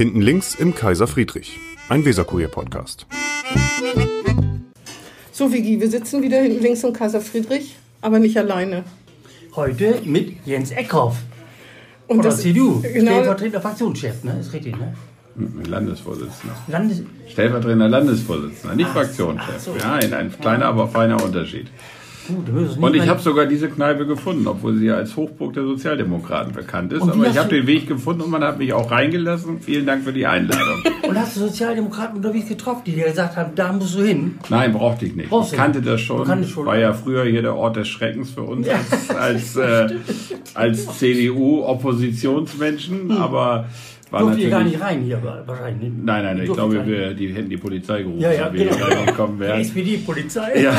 Hinten 0.00 0.22
links 0.22 0.54
im 0.54 0.74
Kaiser 0.74 1.06
Friedrich, 1.06 1.60
ein 1.90 2.06
Weserkurier-Podcast. 2.06 3.06
So, 5.30 5.52
Vigi, 5.52 5.78
wir 5.78 5.90
sitzen 5.90 6.22
wieder 6.22 6.38
hinten 6.40 6.62
links 6.62 6.82
im 6.84 6.94
Kaiser 6.94 7.20
Friedrich, 7.20 7.76
aber 8.00 8.18
nicht 8.18 8.38
alleine. 8.38 8.84
Heute 9.54 10.00
mit 10.06 10.36
Jens 10.46 10.70
Eckhoff. 10.70 11.18
Und 12.06 12.20
Oder 12.20 12.30
das- 12.30 12.40
CDU, 12.40 12.80
genau. 12.80 13.10
stellvertretender 13.10 13.60
Fraktionschef, 13.60 14.24
ne? 14.24 14.38
Ist 14.40 14.54
richtig, 14.54 14.74
ne? 14.78 14.94
Landesvorsitzender. 15.68 16.56
Landes 16.68 17.02
Stellvertretender 17.28 17.88
Landesvorsitzender, 17.90 18.76
nicht 18.76 18.88
Ach 18.88 18.94
Fraktionschef. 18.94 19.60
so. 19.60 19.74
Nein, 19.74 20.14
ein 20.14 20.32
kleiner, 20.40 20.64
aber 20.64 20.88
feiner 20.88 21.22
Unterschied. 21.22 21.66
Gut, 22.28 22.48
Und 22.78 22.92
nicht 22.92 23.02
ich 23.04 23.08
habe 23.08 23.20
sogar 23.20 23.46
diese 23.46 23.68
Kneipe 23.68 24.06
gefunden, 24.06 24.46
obwohl 24.46 24.76
sie 24.76 24.86
ja 24.86 24.94
als 24.96 25.16
Hochburg 25.16 25.54
der 25.54 25.64
Sozialdemokraten 25.64 26.52
bekannt 26.52 26.92
ist. 26.92 27.02
Aber 27.02 27.26
ich 27.26 27.36
habe 27.38 27.48
den 27.48 27.66
Weg 27.66 27.88
gefunden 27.88 28.20
und 28.22 28.30
man 28.30 28.44
hat 28.44 28.58
mich 28.58 28.72
auch 28.72 28.88
reingelassen. 28.90 29.60
Vielen 29.60 29.86
Dank 29.86 30.04
für 30.04 30.12
die 30.12 30.26
Einladung. 30.26 30.82
Und 31.08 31.18
hast 31.18 31.34
du 31.36 31.40
Sozialdemokraten 31.40 32.16
unterwegs 32.18 32.46
getroffen, 32.48 32.82
die 32.86 32.92
dir 32.92 33.06
gesagt 33.06 33.36
haben, 33.36 33.50
da 33.56 33.72
musst 33.72 33.96
du 33.96 34.02
hin? 34.04 34.38
Nein, 34.48 34.72
brauchte 34.72 35.06
ich 35.06 35.16
nicht. 35.16 35.28
Brauchst 35.28 35.50
Ich 35.52 35.58
kannte 35.58 35.80
nicht. 35.80 35.90
das 35.90 36.00
schon. 36.00 36.24
kanntest 36.24 36.52
schon. 36.52 36.66
War 36.66 36.78
ja 36.78 36.92
früher 36.92 37.24
hier 37.24 37.42
der 37.42 37.56
Ort 37.56 37.74
des 37.74 37.88
Schreckens 37.88 38.30
für 38.30 38.42
uns 38.42 38.68
als, 38.68 39.10
als, 39.10 39.56
äh, 39.56 39.88
als 40.54 40.98
CDU-Oppositionsmenschen. 40.98 43.10
Aber 43.12 43.64
war 44.10 44.20
Durft 44.22 44.38
ihr 44.40 44.50
gar 44.50 44.64
nicht 44.64 44.80
rein 44.80 45.02
hier 45.02 45.20
wahrscheinlich. 45.46 45.88
ne? 45.90 45.98
Nein, 46.04 46.24
nein, 46.24 46.40
ich 46.44 46.52
glaube, 46.52 46.84
wir, 46.86 47.14
die 47.14 47.32
hätten 47.32 47.48
die 47.50 47.56
Polizei 47.56 48.02
gerufen, 48.02 48.20
Ja, 48.20 48.32
ja, 48.32 48.52
wenn 48.52 48.58
wir 48.60 48.66
genau. 48.70 48.86
hier 48.86 48.96
reingekommen 48.98 49.36
Die 49.36 49.40
wären. 49.40 49.60
SPD-Polizei. 49.60 50.60
Ja. 50.62 50.72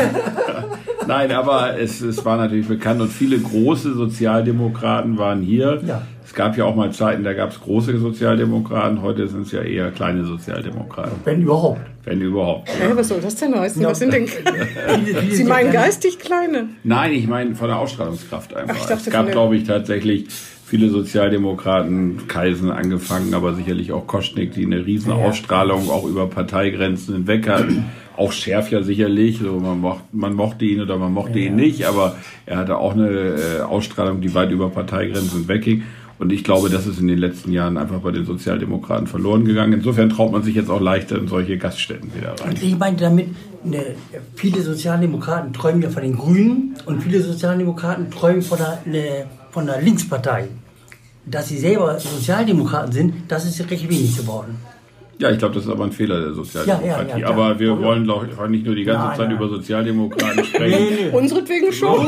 Nein, 1.07 1.31
aber 1.31 1.79
es, 1.79 2.01
es 2.01 2.23
war 2.25 2.37
natürlich 2.37 2.67
bekannt 2.67 3.01
und 3.01 3.09
viele 3.11 3.37
große 3.39 3.93
Sozialdemokraten 3.93 5.17
waren 5.17 5.41
hier. 5.41 5.81
Ja. 5.85 6.01
Es 6.23 6.33
gab 6.33 6.55
ja 6.57 6.63
auch 6.63 6.75
mal 6.75 6.91
Zeiten, 6.91 7.23
da 7.23 7.33
gab 7.33 7.51
es 7.51 7.59
große 7.59 7.97
Sozialdemokraten, 7.97 9.01
heute 9.01 9.27
sind 9.27 9.41
es 9.47 9.51
ja 9.51 9.61
eher 9.63 9.91
kleine 9.91 10.23
Sozialdemokraten, 10.23 11.11
Wenn 11.25 11.41
überhaupt. 11.41 11.81
wenn 12.05 12.21
überhaupt. 12.21 12.69
Hä, 12.69 12.91
was 12.95 13.09
soll 13.09 13.19
das 13.19 13.35
denn 13.35 13.53
heißen? 13.53 13.81
Ja. 13.81 13.89
Was 13.89 13.99
sind 13.99 14.13
denn. 14.13 14.27
Sie 15.31 15.43
meinen 15.43 15.73
ja- 15.73 15.81
geistig 15.81 16.19
kleine? 16.19 16.69
Nein, 16.83 17.11
ich 17.13 17.27
meine 17.27 17.55
von 17.55 17.67
der 17.67 17.79
Ausstrahlungskraft 17.79 18.53
einfach. 18.55 18.75
Ach, 18.77 18.81
ich 18.81 18.87
dachte 18.87 19.03
es 19.09 19.11
gab, 19.11 19.29
glaube 19.31 19.57
ich, 19.57 19.65
tatsächlich 19.65 20.27
viele 20.65 20.89
Sozialdemokraten, 20.89 22.27
Kaisen 22.29 22.71
angefangen, 22.71 23.33
aber 23.33 23.53
sicherlich 23.53 23.91
auch 23.91 24.07
Koschnik, 24.07 24.53
die 24.53 24.65
eine 24.65 24.85
riesen 24.85 25.11
Ausstrahlung 25.11 25.89
auch 25.89 26.05
über 26.05 26.27
Parteigrenzen 26.27 27.13
hinweg 27.15 27.49
hatten. 27.49 27.85
Auch 28.17 28.31
Schärf 28.31 28.71
ja 28.71 28.83
sicherlich, 28.83 29.39
so 29.39 29.59
man, 29.59 29.79
mocht, 29.79 30.03
man 30.11 30.33
mochte 30.33 30.65
ihn 30.65 30.81
oder 30.81 30.97
man 30.97 31.13
mochte 31.13 31.39
ihn 31.39 31.55
nicht, 31.55 31.85
aber 31.85 32.17
er 32.45 32.57
hatte 32.57 32.77
auch 32.77 32.93
eine 32.93 33.09
äh, 33.09 33.61
Ausstrahlung, 33.61 34.21
die 34.21 34.33
weit 34.33 34.51
über 34.51 34.69
Parteigrenzen 34.69 35.47
wegging. 35.47 35.83
Und 36.21 36.31
ich 36.31 36.43
glaube, 36.43 36.69
das 36.69 36.85
ist 36.85 36.99
in 36.99 37.07
den 37.07 37.17
letzten 37.17 37.51
Jahren 37.51 37.77
einfach 37.77 37.99
bei 38.01 38.11
den 38.11 38.25
Sozialdemokraten 38.25 39.07
verloren 39.07 39.43
gegangen. 39.43 39.73
Insofern 39.73 40.11
traut 40.11 40.31
man 40.31 40.43
sich 40.43 40.53
jetzt 40.53 40.69
auch 40.69 40.79
leichter 40.79 41.17
in 41.17 41.27
solche 41.27 41.57
Gaststätten 41.57 42.13
wieder 42.13 42.39
rein. 42.39 42.49
Und 42.49 42.61
ich 42.61 42.77
meinte 42.77 43.05
damit, 43.05 43.29
ne, 43.63 43.95
viele 44.35 44.61
Sozialdemokraten 44.61 45.51
träumen 45.51 45.81
ja 45.81 45.89
von 45.89 46.03
den 46.03 46.15
Grünen 46.15 46.75
und 46.85 47.01
viele 47.01 47.23
Sozialdemokraten 47.23 48.11
träumen 48.11 48.43
von 48.43 48.59
der, 48.59 48.83
ne, 48.85 49.25
von 49.49 49.65
der 49.65 49.81
Linkspartei. 49.81 50.49
Dass 51.25 51.47
sie 51.49 51.57
selber 51.57 51.99
Sozialdemokraten 51.99 52.91
sind, 52.91 53.13
das 53.27 53.45
ist 53.45 53.59
recht 53.71 53.89
wenig 53.89 54.15
geworden. 54.15 54.57
Ja, 55.21 55.29
ich 55.29 55.37
glaube, 55.37 55.53
das 55.53 55.65
ist 55.65 55.69
aber 55.69 55.83
ein 55.83 55.91
Fehler 55.91 56.19
der 56.19 56.33
Sozialdemokratie. 56.33 56.87
Ja, 56.87 57.03
ja, 57.03 57.17
ja, 57.17 57.27
aber 57.29 57.59
wir 57.59 57.73
Oh, 57.73 57.75
ja. 57.77 57.81
wollen 57.83 58.05
doch 58.07 58.47
nicht 58.47 58.65
nur 58.65 58.73
die 58.73 58.83
ganze 58.83 59.05
Nein, 59.07 59.17
Zeit 59.17 59.27
nein. 59.27 59.37
über 59.37 59.47
Sozialdemokraten 59.49 60.43
sprechen. 60.51 61.11
Unseretwegen 61.11 61.71
schon. 61.71 62.07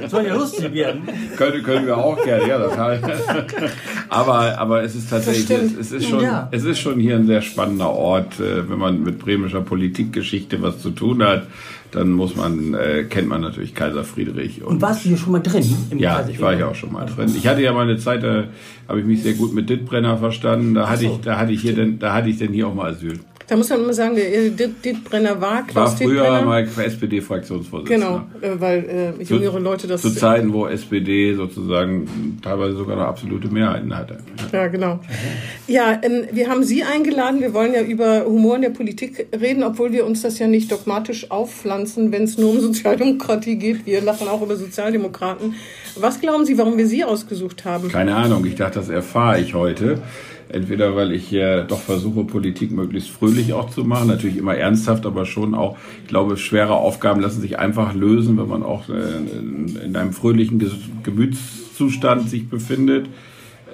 Das 0.00 0.10
soll 0.12 0.26
ja 0.26 0.34
lustig 0.36 0.72
werden. 0.72 1.02
können, 1.36 1.62
können 1.64 1.86
wir 1.86 1.98
auch 1.98 2.22
gerne, 2.22 2.48
ja, 2.48 2.58
das 2.58 2.78
heißt. 2.78 3.04
aber, 4.08 4.58
aber 4.58 4.82
es 4.84 4.94
ist 4.94 5.10
tatsächlich, 5.10 5.50
es, 5.50 5.76
es 5.76 5.92
ist 5.92 6.08
schon, 6.08 6.22
Ja. 6.22 6.48
es 6.52 6.64
ist 6.64 6.78
schon 6.78 7.00
hier 7.00 7.16
ein 7.16 7.26
sehr 7.26 7.42
spannender 7.42 7.90
Ort, 7.90 8.38
äh, 8.40 8.68
wenn 8.70 8.78
man 8.78 9.02
mit 9.02 9.18
bremischer 9.18 9.60
Politikgeschichte 9.60 10.62
was 10.62 10.78
zu 10.80 10.90
tun 10.90 11.22
hat. 11.24 11.46
Dann 11.92 12.10
muss 12.10 12.34
man, 12.36 12.74
äh, 12.74 13.04
kennt 13.04 13.28
man 13.28 13.42
natürlich 13.42 13.74
Kaiser 13.74 14.02
Friedrich. 14.02 14.62
Und 14.64 14.80
warst 14.80 15.04
du 15.04 15.10
hier 15.10 15.18
schon 15.18 15.32
mal 15.32 15.40
drin? 15.40 15.64
Im 15.90 15.98
Ja, 15.98 16.16
Kreis- 16.16 16.30
ich 16.30 16.40
war 16.40 16.56
hier 16.56 16.68
auch 16.68 16.74
schon 16.74 16.92
mal 16.92 17.04
drin. 17.06 17.30
Ich 17.36 17.46
hatte 17.46 17.60
ja 17.62 17.72
mal 17.72 17.82
eine 17.88 17.98
Zeit, 17.98 18.22
da 18.22 18.44
habe 18.88 19.00
ich 19.00 19.06
mich 19.06 19.22
sehr 19.22 19.34
gut 19.34 19.52
mit 19.54 19.68
Dittbrenner 19.68 20.16
verstanden. 20.16 20.72
Da 20.74 20.88
hatte 20.88 21.02
so. 21.04 21.12
ich, 21.14 21.20
da 21.20 21.38
hatte 21.38 21.52
ich 21.52 21.60
hier 21.60 21.74
denn, 21.74 21.98
da 21.98 22.14
hatte 22.14 22.30
ich 22.30 22.38
denn 22.38 22.52
hier 22.52 22.66
auch 22.68 22.74
mal 22.74 22.90
Asyl. 22.92 23.20
Da 23.48 23.56
muss 23.56 23.68
man 23.70 23.80
immer 23.80 23.92
sagen, 23.92 24.16
äh, 24.16 24.50
Dit- 24.50 24.84
Dittbrenner 24.84 25.40
war, 25.40 25.52
War 25.52 25.66
Klaus 25.66 25.94
früher 25.94 26.22
Dittbrenner. 26.22 26.42
mal 26.42 26.62
SPD-Fraktionsvorsitzender. 26.62 28.24
Genau, 28.40 28.54
äh, 28.54 28.60
weil 28.60 29.14
äh, 29.20 29.22
jüngere 29.22 29.58
Leute 29.60 29.86
das. 29.86 30.02
Zu 30.02 30.14
Zeiten, 30.14 30.52
wo 30.52 30.66
SPD 30.66 31.34
sozusagen 31.34 32.38
teilweise 32.42 32.76
sogar 32.76 32.96
noch 32.96 33.04
absolute 33.04 33.48
Mehrheiten 33.48 33.96
hatte. 33.96 34.18
Ja, 34.52 34.68
genau. 34.68 35.00
Ja, 35.66 35.98
ähm, 36.02 36.24
wir 36.32 36.48
haben 36.48 36.62
Sie 36.64 36.82
eingeladen. 36.82 37.40
Wir 37.40 37.52
wollen 37.54 37.74
ja 37.74 37.82
über 37.82 38.24
Humor 38.24 38.56
in 38.56 38.62
der 38.62 38.70
Politik 38.70 39.26
reden, 39.38 39.62
obwohl 39.62 39.92
wir 39.92 40.06
uns 40.06 40.22
das 40.22 40.38
ja 40.38 40.46
nicht 40.46 40.70
dogmatisch 40.70 41.30
aufpflanzen, 41.30 42.12
wenn 42.12 42.24
es 42.24 42.38
nur 42.38 42.50
um 42.50 42.60
Sozialdemokratie 42.72 43.56
geht. 43.56 43.86
Wir 43.86 44.00
lachen 44.02 44.28
auch 44.28 44.42
über 44.42 44.56
Sozialdemokraten. 44.56 45.54
Was 45.96 46.20
glauben 46.20 46.46
Sie, 46.46 46.56
warum 46.58 46.78
wir 46.78 46.86
Sie 46.86 47.04
ausgesucht 47.04 47.64
haben? 47.64 47.88
Keine 47.90 48.14
Ahnung, 48.14 48.44
ich 48.46 48.54
dachte, 48.54 48.78
das 48.78 48.88
erfahre 48.88 49.40
ich 49.40 49.54
heute. 49.54 49.98
Entweder 50.52 50.94
weil 50.94 51.12
ich 51.12 51.32
äh, 51.32 51.64
doch 51.64 51.80
versuche, 51.80 52.24
Politik 52.24 52.72
möglichst 52.72 53.08
fröhlich 53.08 53.54
auch 53.54 53.70
zu 53.70 53.84
machen, 53.84 54.08
natürlich 54.08 54.36
immer 54.36 54.54
ernsthaft, 54.54 55.06
aber 55.06 55.24
schon 55.24 55.54
auch, 55.54 55.78
ich 56.02 56.08
glaube, 56.08 56.36
schwere 56.36 56.74
Aufgaben 56.74 57.22
lassen 57.22 57.40
sich 57.40 57.58
einfach 57.58 57.94
lösen, 57.94 58.36
wenn 58.36 58.48
man 58.48 58.62
auch 58.62 58.88
äh, 58.90 58.92
in, 58.92 59.76
in 59.82 59.96
einem 59.96 60.12
fröhlichen 60.12 60.62
Gemütszustand 61.02 62.28
sich 62.28 62.50
befindet. 62.50 63.06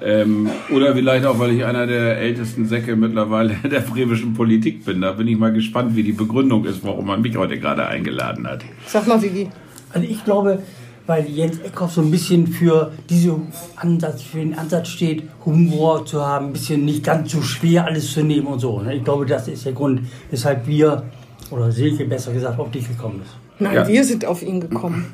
Ähm, 0.01 0.49
oder 0.71 0.95
vielleicht 0.95 1.27
auch, 1.27 1.41
weil 1.41 1.51
ich 1.51 1.65
einer 1.65 1.89
der 1.89 2.19
ältesten 2.19 2.67
Säcke 2.67 2.95
mittlerweile 2.95 3.57
der 3.65 3.81
bremischen 3.81 4.35
Politik 4.35 4.85
bin. 4.85 5.01
Da 5.01 5.13
bin 5.13 5.27
ich 5.27 5.37
mal 5.37 5.53
gespannt, 5.53 5.97
wie 5.97 6.05
die 6.05 6.13
Begründung 6.13 6.65
ist, 6.65 6.85
warum 6.85 7.07
man 7.07 7.23
mich 7.23 7.37
heute 7.37 7.59
gerade 7.59 7.87
eingeladen 7.87 8.47
hat. 8.47 8.65
Sag 8.87 9.09
mal, 9.09 9.21
Vigi. 9.21 9.49
Also 9.93 10.07
ich 10.09 10.25
glaube, 10.25 10.63
weil 11.09 11.27
Jens 11.27 11.59
Eckhoff 11.61 11.93
so 11.93 12.03
ein 12.03 12.11
bisschen 12.11 12.47
für 12.47 12.93
diesen 13.09 13.49
Ansatz, 13.77 14.23
für 14.23 14.39
den 14.39 14.57
Ansatz 14.57 14.89
steht, 14.89 15.23
Humor 15.45 16.05
zu 16.05 16.25
haben, 16.25 16.49
ein 16.49 16.53
bisschen 16.53 16.85
nicht 16.85 17.03
ganz 17.03 17.33
so 17.33 17.41
schwer 17.41 17.87
alles 17.87 18.13
zu 18.13 18.23
nehmen 18.23 18.47
und 18.47 18.59
so. 18.61 18.81
ne? 18.81 18.95
Ich 18.95 19.03
glaube, 19.05 19.25
das 19.27 19.49
ist 19.49 19.65
der 19.65 19.73
Grund, 19.73 20.03
weshalb 20.31 20.67
wir, 20.67 21.05
oder 21.51 21.73
Silke 21.73 22.05
besser 22.05 22.33
gesagt, 22.35 22.59
auf 22.61 22.71
dich 22.71 22.87
gekommen 22.87 23.23
ist. 23.25 23.31
Nein, 23.59 23.75
Ja. 23.75 23.89
wir 23.89 24.05
sind 24.05 24.27
auf 24.27 24.43
ihn 24.43 24.61
gekommen. 24.61 25.07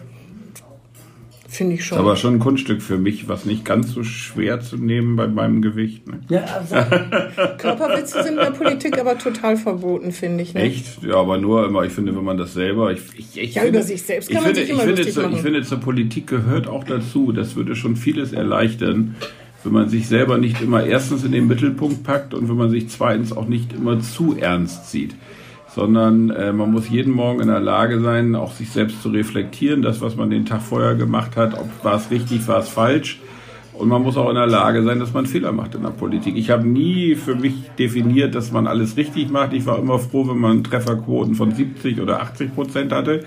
Finde 1.55 1.77
ich 1.77 1.85
schon. 1.85 1.99
Aber 1.99 2.17
schon 2.17 2.35
ein 2.35 2.39
Kunststück 2.41 2.83
für 2.83 2.99
mich, 2.99 3.29
was 3.29 3.45
nicht 3.45 3.65
ganz 3.65 3.93
so 3.93 4.03
schwer 4.03 4.61
zu 4.61 4.77
nehmen 4.77 5.15
bei 5.15 5.29
meinem 5.29 5.63
Gewicht. 5.63 6.05
Ne? 6.09 6.19
Ja, 6.29 6.45
also, 6.45 6.75
Körperwitze 7.59 8.25
sind 8.25 8.33
in 8.33 8.41
der 8.41 8.51
Politik 8.51 8.99
aber 8.99 9.17
total 9.17 9.57
verboten, 9.57 10.11
finde 10.11 10.43
ich. 10.43 10.55
Ne? 10.55 10.63
Echt? 10.63 11.05
Ja, 11.05 11.15
aber 11.15 11.39
nur 11.39 11.65
immer, 11.65 11.85
ich 11.85 11.93
finde, 11.93 12.17
wenn 12.17 12.25
man 12.25 12.39
das 12.39 12.55
selber. 12.55 12.91
Ich, 12.91 13.03
ich, 13.17 13.39
ich 13.41 13.55
Ja, 13.55 13.63
finde, 13.63 13.79
über 13.79 13.87
sich 13.87 14.03
selbst 14.03 14.31
ich 14.31 14.35
kann 14.35 14.43
man 14.45 14.55
finde, 14.55 14.67
sich 14.67 14.71
immer 14.71 14.89
ich 14.89 14.97
finde, 14.97 15.13
zur, 15.13 15.23
machen. 15.23 15.37
ich 15.37 15.43
finde, 15.43 15.63
zur 15.63 15.79
Politik 15.79 16.27
gehört 16.27 16.67
auch 16.67 16.83
dazu. 16.83 17.31
Das 17.31 17.55
würde 17.55 17.77
schon 17.77 17.95
vieles 17.95 18.33
erleichtern, 18.33 19.15
wenn 19.63 19.73
man 19.73 19.89
sich 19.89 20.09
selber 20.09 20.39
nicht 20.39 20.61
immer 20.61 20.85
erstens 20.85 21.23
in 21.23 21.31
den 21.31 21.47
Mittelpunkt 21.47 22.03
packt 22.03 22.35
und 22.35 22.49
wenn 22.49 22.57
man 22.57 22.71
sich 22.71 22.89
zweitens 22.89 23.33
auch 23.33 23.47
nicht 23.47 23.73
immer 23.73 24.01
zu 24.01 24.37
ernst 24.37 24.91
sieht. 24.91 25.15
Sondern 25.75 26.31
äh, 26.31 26.53
man 26.53 26.71
muss 26.71 26.89
jeden 26.89 27.13
Morgen 27.13 27.41
in 27.41 27.49
der 27.49 27.61
Lage 27.61 28.01
sein, 28.01 28.35
auch 28.37 28.53
sich 28.53 28.71
selbst 28.71 29.03
zu 29.03 29.09
reflektieren, 29.09 29.83
das, 29.83 30.01
was 30.01 30.17
man 30.17 30.31
den 30.31 30.47
Tag 30.47 30.63
vorher 30.63 30.95
gemacht 30.95 31.37
hat, 31.37 31.55
ob 31.55 31.69
war 31.83 31.97
es 31.97 32.11
richtig, 32.11 32.47
war 32.47 32.61
es 32.61 32.69
falsch. 32.69 33.21
Und 33.73 33.89
man 33.89 34.03
muss 34.03 34.17
auch 34.17 34.29
in 34.29 34.37
der 34.37 34.47
Lage 34.47 34.85
sein, 34.85 35.01
dass 35.01 35.13
man 35.13 35.27
Fehler 35.27 35.51
macht 35.51 35.75
in 35.75 35.83
der 35.83 35.91
Politik. 35.91 36.37
Ich 36.37 36.51
habe 36.51 36.67
nie 36.67 37.17
für 37.17 37.35
mich 37.35 37.55
definiert, 37.77 38.37
dass 38.37 38.53
man 38.53 38.69
alles 38.69 38.97
richtig 38.97 39.31
macht. 39.31 39.53
Ich 39.53 39.67
war 39.67 39.79
immer 39.81 39.99
froh, 39.99 40.29
wenn 40.29 40.39
man 40.39 40.63
Trefferquoten 40.63 41.35
von 41.35 41.51
70 41.51 42.01
oder 42.01 42.23
80 42.23 42.55
Prozent 42.55 42.93
hatte. 42.93 43.25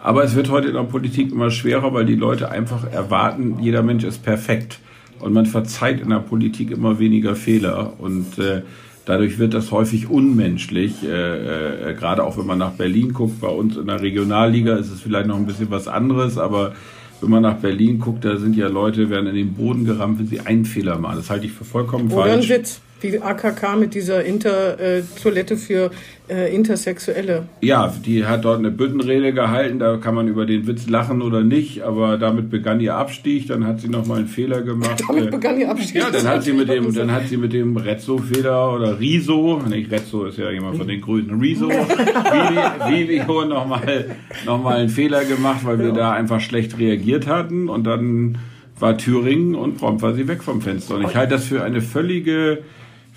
Aber 0.00 0.22
es 0.22 0.36
wird 0.36 0.50
heute 0.50 0.68
in 0.68 0.74
der 0.74 0.84
Politik 0.84 1.32
immer 1.32 1.50
schwerer, 1.50 1.92
weil 1.92 2.06
die 2.06 2.14
Leute 2.14 2.50
einfach 2.50 2.90
erwarten, 2.92 3.58
jeder 3.60 3.82
Mensch 3.82 4.04
ist 4.04 4.22
perfekt. 4.22 4.78
Und 5.18 5.32
man 5.32 5.46
verzeiht 5.46 6.00
in 6.00 6.10
der 6.10 6.20
Politik 6.20 6.70
immer 6.70 7.00
weniger 7.00 7.34
Fehler. 7.34 7.94
Und 7.98 8.38
äh, 8.38 8.62
dadurch 9.08 9.38
wird 9.38 9.54
das 9.54 9.70
häufig 9.72 10.10
unmenschlich. 10.10 11.02
Äh, 11.02 11.90
äh, 11.90 11.94
gerade 11.94 12.22
auch 12.24 12.36
wenn 12.36 12.46
man 12.46 12.58
nach 12.58 12.72
Berlin 12.72 13.14
guckt, 13.14 13.40
bei 13.40 13.48
uns 13.48 13.76
in 13.76 13.86
der 13.86 14.02
Regionalliga 14.02 14.76
ist 14.76 14.90
es 14.90 15.00
vielleicht 15.00 15.26
noch 15.26 15.36
ein 15.36 15.46
bisschen 15.46 15.70
was 15.70 15.88
anderes, 15.88 16.36
aber 16.36 16.74
wenn 17.20 17.30
man 17.30 17.42
nach 17.42 17.56
Berlin 17.56 17.98
guckt, 17.98 18.24
da 18.24 18.36
sind 18.36 18.54
ja 18.54 18.68
Leute, 18.68 19.10
werden 19.10 19.26
in 19.28 19.34
den 19.34 19.54
Boden 19.54 19.84
gerammt, 19.84 20.18
wenn 20.18 20.26
sie 20.26 20.40
einen 20.40 20.66
Fehler 20.66 20.98
machen. 20.98 21.16
Das 21.16 21.30
halte 21.30 21.46
ich 21.46 21.52
für 21.52 21.64
vollkommen 21.64 22.12
Oder 22.12 22.24
ein 22.24 22.30
falsch. 22.30 22.50
Witz, 22.50 22.80
wie 23.00 23.18
AKK 23.20 23.76
mit 23.76 23.94
dieser 23.94 24.24
Inter-Toilette 24.24 25.56
für 25.56 25.90
äh, 26.28 26.54
Intersexuelle. 26.54 27.48
Ja, 27.60 27.94
die 28.04 28.24
hat 28.26 28.44
dort 28.44 28.58
eine 28.58 28.70
Büttenrede 28.70 29.32
gehalten, 29.32 29.78
da 29.78 29.96
kann 29.96 30.14
man 30.14 30.28
über 30.28 30.46
den 30.46 30.66
Witz 30.66 30.88
lachen 30.88 31.22
oder 31.22 31.42
nicht, 31.42 31.82
aber 31.82 32.18
damit 32.18 32.50
begann 32.50 32.80
ihr 32.80 32.96
Abstieg, 32.96 33.48
dann 33.48 33.66
hat 33.66 33.80
sie 33.80 33.88
nochmal 33.88 34.18
einen 34.18 34.28
Fehler 34.28 34.62
gemacht. 34.62 35.02
Damit 35.06 35.26
Äh, 35.26 35.30
begann 35.30 35.58
ihr 35.58 35.70
Abstieg. 35.70 36.02
Ja, 36.02 36.10
dann 36.10 36.26
hat 36.26 36.42
sie 36.42 36.52
mit 36.52 36.68
dem, 36.68 36.92
dann 36.94 37.12
hat 37.12 37.28
sie 37.28 37.36
mit 37.36 37.52
dem 37.52 37.76
Rezzo-Fehler 37.76 38.74
oder 38.74 39.00
Riso, 39.00 39.60
nicht 39.68 39.90
Rezzo 39.90 40.26
ist 40.26 40.38
ja 40.38 40.50
jemand 40.50 40.76
von 40.76 40.88
den 40.88 41.00
Grünen, 41.00 41.40
Riso, 41.40 41.68
Video 41.68 43.44
nochmal 43.44 44.16
noch 44.44 44.62
mal 44.62 44.78
einen 44.78 44.88
Fehler 44.88 45.24
gemacht, 45.24 45.60
weil 45.64 45.78
wir 45.78 45.92
da 45.92 46.12
einfach 46.12 46.40
schlecht 46.40 46.78
reagiert 46.78 47.26
hatten 47.26 47.68
und 47.68 47.84
dann 47.84 48.38
war 48.80 48.96
Thüringen 48.96 49.54
und 49.54 49.78
prompt 49.78 50.02
war 50.02 50.14
sie 50.14 50.28
weg 50.28 50.42
vom 50.42 50.60
Fenster. 50.60 50.94
Und 50.96 51.02
ich 51.02 51.16
halte 51.16 51.34
das 51.34 51.46
für 51.46 51.64
eine 51.64 51.80
völlige 51.80 52.58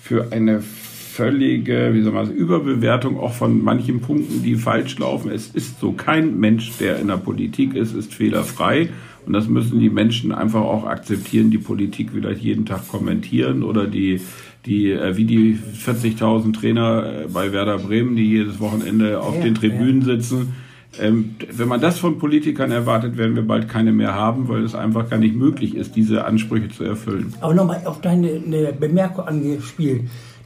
für 0.02 0.32
eine 0.32 0.60
völlige, 0.60 1.90
wie 1.92 2.02
soll 2.02 2.12
man 2.12 2.26
sagen, 2.26 2.36
Überbewertung 2.36 3.20
auch 3.20 3.32
von 3.32 3.62
manchen 3.62 4.00
Punkten, 4.00 4.42
die 4.42 4.56
falsch 4.56 4.98
laufen. 4.98 5.30
Es 5.30 5.46
ist 5.48 5.78
so, 5.78 5.92
kein 5.92 6.40
Mensch, 6.40 6.72
der 6.80 6.98
in 6.98 7.06
der 7.06 7.18
Politik 7.18 7.76
ist, 7.76 7.94
ist 7.94 8.12
fehlerfrei. 8.12 8.88
Und 9.24 9.32
das 9.32 9.48
müssen 9.48 9.78
die 9.78 9.90
Menschen 9.90 10.32
einfach 10.32 10.62
auch 10.62 10.84
akzeptieren, 10.84 11.52
die 11.52 11.58
Politik 11.58 12.10
vielleicht 12.12 12.42
jeden 12.42 12.66
Tag 12.66 12.88
kommentieren 12.88 13.62
oder 13.62 13.86
die, 13.86 14.20
die 14.66 14.90
äh, 14.90 15.16
wie 15.16 15.24
die 15.24 15.56
40.000 15.56 16.52
Trainer 16.52 17.22
äh, 17.22 17.28
bei 17.28 17.52
Werder 17.52 17.78
Bremen, 17.78 18.16
die 18.16 18.28
jedes 18.28 18.58
Wochenende 18.58 19.20
auf 19.20 19.36
ja, 19.36 19.42
den 19.42 19.54
Tribünen 19.54 20.00
ja. 20.00 20.16
sitzen. 20.16 20.54
Ähm, 21.00 21.36
wenn 21.50 21.68
man 21.68 21.80
das 21.80 21.98
von 21.98 22.18
Politikern 22.18 22.70
erwartet, 22.70 23.16
werden 23.16 23.34
wir 23.34 23.46
bald 23.46 23.68
keine 23.68 23.92
mehr 23.92 24.14
haben, 24.14 24.48
weil 24.48 24.62
es 24.64 24.74
einfach 24.74 25.08
gar 25.08 25.18
nicht 25.18 25.34
möglich 25.34 25.74
ist, 25.74 25.96
diese 25.96 26.24
Ansprüche 26.24 26.68
zu 26.68 26.84
erfüllen. 26.84 27.32
Aber 27.40 27.54
nochmal 27.54 27.80
auf 27.84 28.00
deine 28.00 28.40
Bemerkung 28.78 29.26
angespielt. 29.26 30.02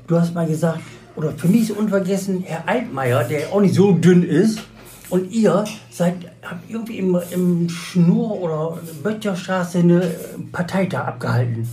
Du 0.07 0.17
hast 0.17 0.35
mal 0.35 0.47
gesagt, 0.47 0.81
oder 1.17 1.33
für 1.33 1.49
mich 1.49 1.63
ist 1.63 1.71
unvergessen, 1.73 2.45
Herr 2.45 2.69
Altmaier, 2.69 3.25
der 3.25 3.53
auch 3.53 3.61
nicht 3.61 3.75
so 3.75 3.93
dünn 3.93 4.23
ist, 4.23 4.61
und 5.09 5.31
ihr 5.33 5.65
seid, 5.91 6.15
habt 6.43 6.69
irgendwie 6.69 6.99
im, 6.99 7.19
im 7.31 7.69
Schnur- 7.69 8.41
oder 8.41 8.79
Böttcherstraße 9.03 9.79
eine 9.79 10.03
Parteitag 10.51 11.07
abgehalten. 11.07 11.69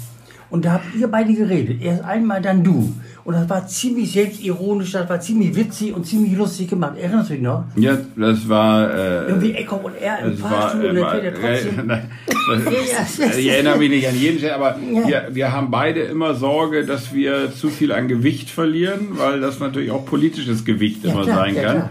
Und 0.54 0.66
da 0.66 0.74
habt 0.74 0.86
ihr 0.96 1.08
beide 1.08 1.34
geredet. 1.34 1.82
Erst 1.82 2.04
einmal, 2.04 2.40
dann 2.40 2.64
du. 2.64 2.94
Und 3.24 3.34
das 3.34 3.50
war 3.50 3.66
ziemlich 3.66 4.12
selbstironisch, 4.12 4.92
das 4.92 5.10
war 5.10 5.20
ziemlich 5.20 5.56
witzig 5.56 5.96
und 5.96 6.06
ziemlich 6.06 6.38
lustig 6.38 6.70
gemacht. 6.70 6.94
Erinnerst 6.96 7.32
du 7.32 7.34
dich 7.34 7.42
noch? 7.42 7.64
Ja, 7.76 7.98
das 8.16 8.48
war. 8.48 8.94
Äh, 8.94 9.30
Irgendwie 9.30 9.54
Echo 9.54 9.78
und 9.78 9.96
er 10.00 10.20
im 10.20 10.38
Fahrstuhl 10.38 10.86
und 10.86 10.96
dann 10.98 11.10
fährt 11.10 11.24
er 11.24 11.34
trotzdem. 11.34 11.92
Ich 13.40 13.48
erinnere 13.48 13.78
mich 13.80 13.90
nicht 13.90 14.08
an 14.08 14.16
jeden 14.16 14.38
Stelle, 14.38 14.54
aber 14.54 14.78
ja. 14.78 15.08
wir, 15.08 15.28
wir 15.32 15.52
haben 15.54 15.72
beide 15.72 16.02
immer 16.02 16.36
Sorge, 16.36 16.86
dass 16.86 17.16
wir 17.16 17.52
zu 17.52 17.70
viel 17.70 17.92
an 17.92 18.08
Gewicht 18.08 18.52
verlieren, 18.52 19.08
weil 19.14 19.42
das 19.42 19.60
natürlich 19.60 19.90
auch 19.90 20.06
politisches 20.06 20.66
Gewicht 20.66 21.04
ja, 21.04 21.14
immer 21.14 21.24
klar, 21.24 21.38
sein 21.38 21.56
kann. 21.56 21.64
Klar. 21.64 21.90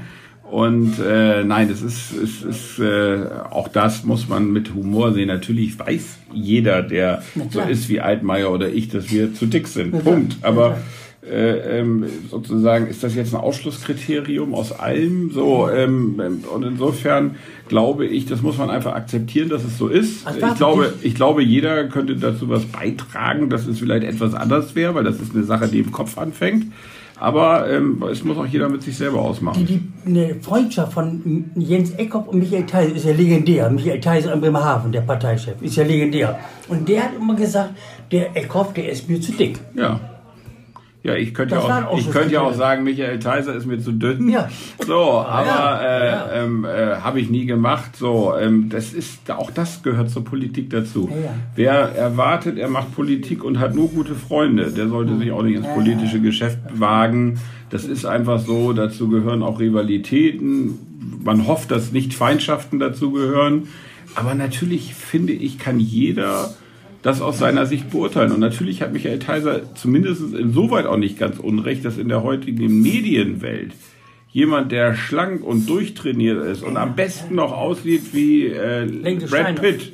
Und 0.52 0.98
äh, 0.98 1.44
nein, 1.44 1.70
es 1.70 1.80
ist, 1.80 2.12
es 2.12 2.42
ist 2.42 2.78
äh, 2.78 3.24
auch 3.48 3.68
das 3.68 4.04
muss 4.04 4.28
man 4.28 4.52
mit 4.52 4.74
Humor 4.74 5.14
sehen. 5.14 5.28
Natürlich 5.28 5.78
weiß 5.78 6.18
jeder, 6.30 6.82
der 6.82 7.22
so 7.48 7.62
ist 7.62 7.88
wie 7.88 8.00
Altmaier 8.00 8.52
oder 8.52 8.68
ich, 8.68 8.90
dass 8.90 9.10
wir 9.10 9.32
zu 9.32 9.46
dick 9.46 9.66
sind. 9.66 10.04
Punkt. 10.04 10.36
Aber 10.42 10.76
äh, 11.24 11.78
ähm, 11.78 12.04
sozusagen 12.30 12.86
ist 12.86 13.02
das 13.02 13.14
jetzt 13.14 13.32
ein 13.34 13.40
Ausschlusskriterium 13.40 14.54
aus 14.54 14.72
allem 14.72 15.30
so 15.30 15.70
ähm, 15.70 16.20
und 16.52 16.62
insofern 16.64 17.36
glaube 17.72 18.04
ich, 18.04 18.26
das 18.26 18.42
muss 18.42 18.58
man 18.58 18.68
einfach 18.68 18.92
akzeptieren, 18.94 19.48
dass 19.48 19.64
es 19.64 19.78
so 19.78 19.88
ist. 19.88 20.26
Also 20.26 20.46
ich 20.46 20.54
glaube, 20.56 20.92
ich 21.00 21.14
glaube, 21.14 21.42
jeder 21.42 21.84
könnte 21.84 22.16
dazu 22.16 22.50
was 22.50 22.66
beitragen, 22.66 23.48
dass 23.48 23.66
es 23.66 23.78
vielleicht 23.78 24.04
etwas 24.04 24.34
anders 24.34 24.74
wäre, 24.74 24.94
weil 24.94 25.04
das 25.04 25.18
ist 25.22 25.34
eine 25.34 25.44
Sache, 25.44 25.68
die 25.68 25.78
im 25.78 25.90
Kopf 25.90 26.18
anfängt. 26.18 26.66
Aber 27.18 27.70
ähm, 27.70 28.04
es 28.12 28.24
muss 28.24 28.36
auch 28.36 28.44
jeder 28.44 28.68
mit 28.68 28.82
sich 28.82 28.94
selber 28.94 29.22
ausmachen. 29.22 29.64
Die, 29.64 29.78
die, 29.78 29.90
eine 30.04 30.34
Freundschaft 30.42 30.92
von 30.92 31.50
Jens 31.54 31.92
Eckhoff 31.92 32.28
und 32.28 32.40
Michael 32.40 32.66
Theis 32.66 32.92
ist 32.92 33.06
ja 33.06 33.14
legendär. 33.14 33.70
Michael 33.70 34.00
Theis 34.00 34.26
in 34.26 34.38
Bremerhaven, 34.38 34.92
der 34.92 35.00
Parteichef, 35.00 35.54
ist 35.62 35.76
ja 35.76 35.84
legendär. 35.84 36.38
Und 36.68 36.86
der 36.90 37.04
hat 37.04 37.10
immer 37.18 37.34
gesagt, 37.34 37.70
der 38.10 38.36
Eckhoff, 38.36 38.74
der 38.74 38.90
ist 38.92 39.08
mir 39.08 39.18
zu 39.18 39.32
dick. 39.32 39.58
Ja. 39.74 39.98
Ja, 41.04 41.16
ich 41.16 41.34
könnte, 41.34 41.56
ja 41.56 41.88
auch, 41.88 41.98
ich 41.98 42.08
könnte 42.12 42.34
ja 42.34 42.42
auch 42.42 42.54
sagen, 42.54 42.84
Michael 42.84 43.18
Theiser 43.18 43.54
ist 43.56 43.66
mir 43.66 43.80
zu 43.80 43.90
dünn. 43.90 44.28
Ja. 44.28 44.48
So, 44.86 45.00
aber 45.18 45.46
ja, 45.46 45.80
äh, 45.80 46.06
ja. 46.06 46.32
Ähm, 46.32 46.64
äh, 46.64 46.96
habe 46.96 47.18
ich 47.18 47.28
nie 47.28 47.44
gemacht. 47.44 47.96
So, 47.96 48.34
ähm, 48.38 48.68
das 48.68 48.92
ist 48.92 49.28
auch 49.32 49.50
das 49.50 49.82
gehört 49.82 50.10
zur 50.10 50.24
Politik 50.24 50.70
dazu. 50.70 51.08
Ja, 51.10 51.34
Wer 51.56 51.74
erwartet, 51.96 52.56
er 52.56 52.68
macht 52.68 52.94
Politik 52.94 53.42
und 53.42 53.58
hat 53.58 53.74
nur 53.74 53.88
gute 53.88 54.14
Freunde, 54.14 54.70
der 54.70 54.88
sollte 54.88 55.16
sich 55.18 55.32
auch 55.32 55.42
nicht 55.42 55.56
ins 55.56 55.66
politische 55.74 56.20
Geschäft 56.20 56.58
wagen. 56.74 57.40
Das 57.70 57.84
ist 57.84 58.04
einfach 58.04 58.38
so. 58.38 58.72
Dazu 58.72 59.08
gehören 59.08 59.42
auch 59.42 59.58
Rivalitäten. 59.58 60.78
Man 61.24 61.48
hofft, 61.48 61.72
dass 61.72 61.90
nicht 61.90 62.14
Feindschaften 62.14 62.78
dazu 62.78 63.10
gehören. 63.10 63.66
Aber 64.14 64.34
natürlich 64.34 64.94
finde 64.94 65.32
ich, 65.32 65.58
kann 65.58 65.80
jeder 65.80 66.54
das 67.02 67.20
aus 67.20 67.38
seiner 67.38 67.66
Sicht 67.66 67.90
beurteilen. 67.90 68.32
Und 68.32 68.40
natürlich 68.40 68.82
hat 68.82 68.92
Michael 68.92 69.18
Theiser 69.18 69.74
zumindest 69.74 70.34
insoweit 70.34 70.86
auch 70.86 70.96
nicht 70.96 71.18
ganz 71.18 71.38
unrecht, 71.38 71.84
dass 71.84 71.98
in 71.98 72.08
der 72.08 72.22
heutigen 72.22 72.80
Medienwelt 72.80 73.72
jemand, 74.32 74.72
der 74.72 74.94
schlank 74.94 75.44
und 75.44 75.68
durchtrainiert 75.68 76.42
ist 76.46 76.62
und 76.62 76.76
am 76.78 76.96
besten 76.96 77.34
noch 77.34 77.52
aussieht 77.52 78.14
wie 78.14 78.46
äh, 78.46 78.86
Brad 79.28 79.60
Pitt. 79.60 79.92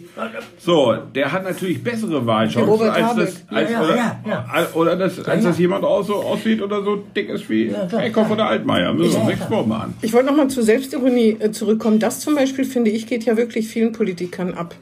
So, 0.59 0.97
der 1.15 1.33
hat 1.33 1.45
natürlich 1.45 1.83
bessere 1.83 2.27
Wahlchancen 2.27 2.91
als 2.91 3.17
das, 3.17 3.45
als, 3.49 3.71
ja, 3.71 3.83
oder, 3.83 3.97
ja, 3.97 4.21
ja. 4.27 4.69
oder 4.75 4.97
das, 4.97 5.25
als 5.25 5.45
das 5.45 5.59
jemand 5.59 5.85
auch 5.85 6.03
so 6.03 6.17
aussieht 6.17 6.61
oder 6.61 6.83
so 6.83 7.05
dick 7.15 7.29
ist 7.29 7.49
wie 7.49 7.69
ja, 7.69 7.87
Eckhoff 8.01 8.31
oder 8.31 8.47
Altmaier. 8.47 8.93
Müssen 8.95 9.13
wir 9.13 9.21
uns 9.21 9.29
nichts 9.29 9.45
vormachen. 9.45 9.95
Ich 10.03 10.13
wollte 10.13 10.27
nochmal 10.27 10.49
zur 10.49 10.65
Selbstironie 10.65 11.37
äh, 11.39 11.53
zurückkommen. 11.53 12.01
Das 12.01 12.21
zum 12.21 12.35
Beispiel, 12.35 12.65
finde 12.65 12.91
ich, 12.91 13.07
geht 13.07 13.25
ja 13.25 13.37
wirklich 13.37 13.69
vielen 13.69 13.93
Politikern 13.93 14.55
ab. 14.55 14.75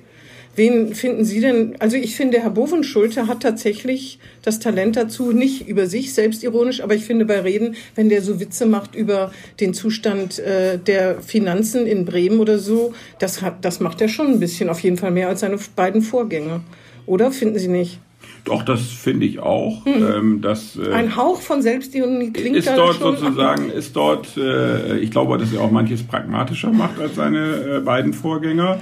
Wen 0.56 0.94
finden 0.94 1.26
Sie 1.26 1.40
denn? 1.40 1.76
Also 1.80 1.96
ich 1.96 2.16
finde, 2.16 2.40
Herr 2.40 2.50
Bovenschulte 2.50 3.26
hat 3.26 3.42
tatsächlich 3.42 4.18
das 4.42 4.58
Talent 4.58 4.96
dazu, 4.96 5.32
nicht 5.32 5.68
über 5.68 5.86
sich 5.86 6.14
selbstironisch, 6.14 6.82
aber 6.82 6.94
ich 6.94 7.04
finde 7.04 7.26
bei 7.26 7.40
Reden, 7.40 7.76
wenn 7.94 8.08
der 8.08 8.22
so 8.22 8.40
Witze 8.40 8.64
macht 8.64 8.94
über 8.94 9.32
den 9.60 9.74
Zustand 9.74 10.38
äh, 10.38 10.78
der 10.78 11.20
Finanzen 11.20 11.86
in 11.86 12.06
Bremen 12.06 12.40
oder 12.40 12.58
so, 12.58 12.94
das, 13.18 13.42
hat, 13.42 13.64
das 13.66 13.80
macht 13.80 14.00
er 14.00 14.08
schon 14.08 14.28
ein 14.28 14.40
bisschen, 14.40 14.70
auf 14.70 14.80
jeden 14.80 14.96
Fall 14.96 15.10
mehr 15.10 15.28
als 15.28 15.40
seine 15.40 15.58
beiden 15.76 16.00
Vorgänger. 16.00 16.62
Oder 17.04 17.30
finden 17.32 17.58
Sie 17.58 17.68
nicht? 17.68 18.00
Doch, 18.46 18.62
das 18.62 18.80
finde 18.80 19.26
ich 19.26 19.40
auch. 19.40 19.84
Hm. 19.84 20.06
Ähm, 20.06 20.40
dass, 20.40 20.76
äh, 20.76 20.92
Ein 20.92 21.16
Hauch 21.16 21.40
von 21.40 21.62
Selbstironie 21.62 22.32
klingt 22.32 22.56
ist 22.56 22.68
dort 22.68 22.94
schon 22.94 23.16
sozusagen, 23.16 23.70
ist 23.70 23.94
dort, 23.94 24.36
äh, 24.36 24.98
ich 24.98 25.10
glaube, 25.10 25.36
dass 25.36 25.52
er 25.52 25.60
auch 25.60 25.70
manches 25.70 26.02
pragmatischer 26.04 26.72
macht 26.72 26.98
als 26.98 27.16
seine 27.16 27.78
äh, 27.78 27.80
beiden 27.80 28.12
Vorgänger. 28.14 28.80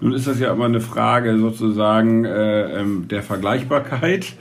Nun 0.00 0.12
ist 0.12 0.26
das 0.26 0.38
ja 0.38 0.52
immer 0.52 0.66
eine 0.66 0.80
Frage 0.80 1.38
sozusagen 1.38 2.24
äh, 2.24 2.80
ähm, 2.80 3.08
der 3.08 3.22
Vergleichbarkeit. 3.22 4.34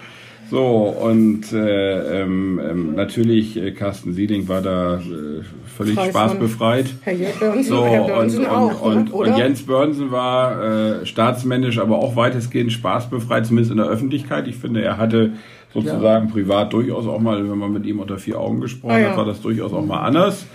So, 0.49 0.63
und 0.63 1.51
äh, 1.53 2.21
ähm, 2.21 2.61
ähm, 2.63 2.95
natürlich, 2.95 3.57
äh, 3.57 3.71
Carsten 3.71 4.13
Sieding 4.13 4.47
war 4.47 4.61
da 4.61 4.97
äh, 4.97 5.41
völlig 5.65 5.95
Frei 5.95 6.09
spaßbefreit. 6.09 6.85
Herr 7.01 7.15
Börnsen, 7.39 7.63
so, 7.63 7.85
Herr 7.85 8.03
Börnsen 8.03 8.45
und, 8.45 8.51
auch, 8.51 8.81
und, 8.81 9.13
oder? 9.13 9.31
und 9.31 9.37
Jens 9.39 9.65
Börnsen 9.65 10.11
war 10.11 10.63
äh, 11.01 11.05
staatsmännisch, 11.05 11.79
aber 11.79 11.97
auch 11.97 12.15
weitestgehend 12.15 12.71
spaßbefreit, 12.71 13.47
zumindest 13.47 13.71
in 13.71 13.77
der 13.77 13.87
Öffentlichkeit. 13.87 14.47
Ich 14.47 14.57
finde, 14.57 14.83
er 14.83 14.97
hatte 14.97 15.33
sozusagen 15.73 16.27
ja. 16.27 16.31
privat 16.31 16.73
durchaus 16.73 17.07
auch 17.07 17.19
mal, 17.19 17.49
wenn 17.49 17.57
man 17.57 17.73
mit 17.73 17.85
ihm 17.87 17.99
unter 17.99 18.19
vier 18.19 18.39
Augen 18.39 18.61
gesprochen 18.61 18.93
ah, 18.93 18.99
ja. 18.99 19.09
hat, 19.09 19.17
war 19.17 19.25
das 19.25 19.41
durchaus 19.41 19.73
auch 19.73 19.85
mal 19.85 20.01
anders. 20.01 20.45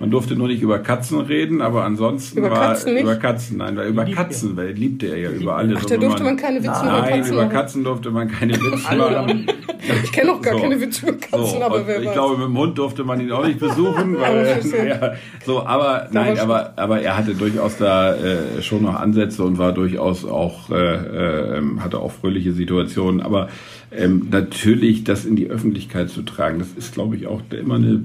Man 0.00 0.10
durfte 0.10 0.36
nur 0.36 0.46
nicht 0.46 0.62
über 0.62 0.78
Katzen 0.78 1.20
reden, 1.20 1.60
aber 1.60 1.84
ansonsten 1.84 2.38
über 2.38 2.50
war 2.50 2.68
Katzen 2.68 2.94
nicht? 2.94 3.02
über 3.02 3.16
Katzen, 3.16 3.56
nein, 3.56 3.76
weil 3.76 3.88
über 3.88 4.04
Katzen, 4.04 4.56
weil 4.56 4.70
liebte 4.70 5.06
er 5.06 5.18
ja 5.18 5.30
über 5.30 5.56
alles. 5.56 5.78
Ach, 5.80 5.86
da 5.86 5.96
durfte 5.96 6.22
man, 6.22 6.36
keine 6.36 6.58
Witze 6.58 6.68
über 6.68 7.02
Katzen 7.02 7.20
Nein, 7.20 7.32
über 7.32 7.46
Katzen 7.46 7.84
durfte 7.84 8.10
man 8.10 8.28
keine 8.28 8.52
Witze 8.60 8.96
machen. 8.96 9.46
ich 10.04 10.12
kenne 10.12 10.32
auch 10.32 10.40
gar 10.40 10.54
so. 10.54 10.60
keine 10.60 10.80
Witze 10.80 11.06
über 11.06 11.16
Katzen, 11.16 11.58
so, 11.58 11.62
aber 11.62 11.86
wer 11.86 12.00
Ich 12.00 12.06
weiß. 12.06 12.12
glaube, 12.12 12.38
mit 12.38 12.46
dem 12.46 12.58
Hund 12.58 12.78
durfte 12.78 13.02
man 13.04 13.20
ihn 13.20 13.32
auch 13.32 13.44
nicht 13.44 13.58
besuchen, 13.58 14.16
weil 14.20 14.60
ja, 14.88 15.14
so, 15.44 15.66
aber 15.66 16.08
nein, 16.12 16.38
aber 16.38 16.74
aber 16.76 17.00
er 17.00 17.16
hatte 17.16 17.34
durchaus 17.34 17.76
da 17.76 18.14
äh, 18.14 18.62
schon 18.62 18.82
noch 18.82 18.94
Ansätze 18.94 19.42
und 19.42 19.58
war 19.58 19.72
durchaus 19.72 20.24
auch 20.24 20.70
äh, 20.70 21.58
äh, 21.58 21.62
hatte 21.80 21.98
auch 21.98 22.12
fröhliche 22.12 22.52
Situationen, 22.52 23.20
aber 23.20 23.48
ähm, 23.90 24.28
natürlich 24.30 25.02
das 25.04 25.24
in 25.24 25.34
die 25.34 25.48
Öffentlichkeit 25.48 26.10
zu 26.10 26.22
tragen, 26.22 26.58
das 26.58 26.68
ist 26.76 26.94
glaube 26.94 27.16
ich 27.16 27.26
auch 27.26 27.40
immer 27.50 27.76
eine 27.76 28.04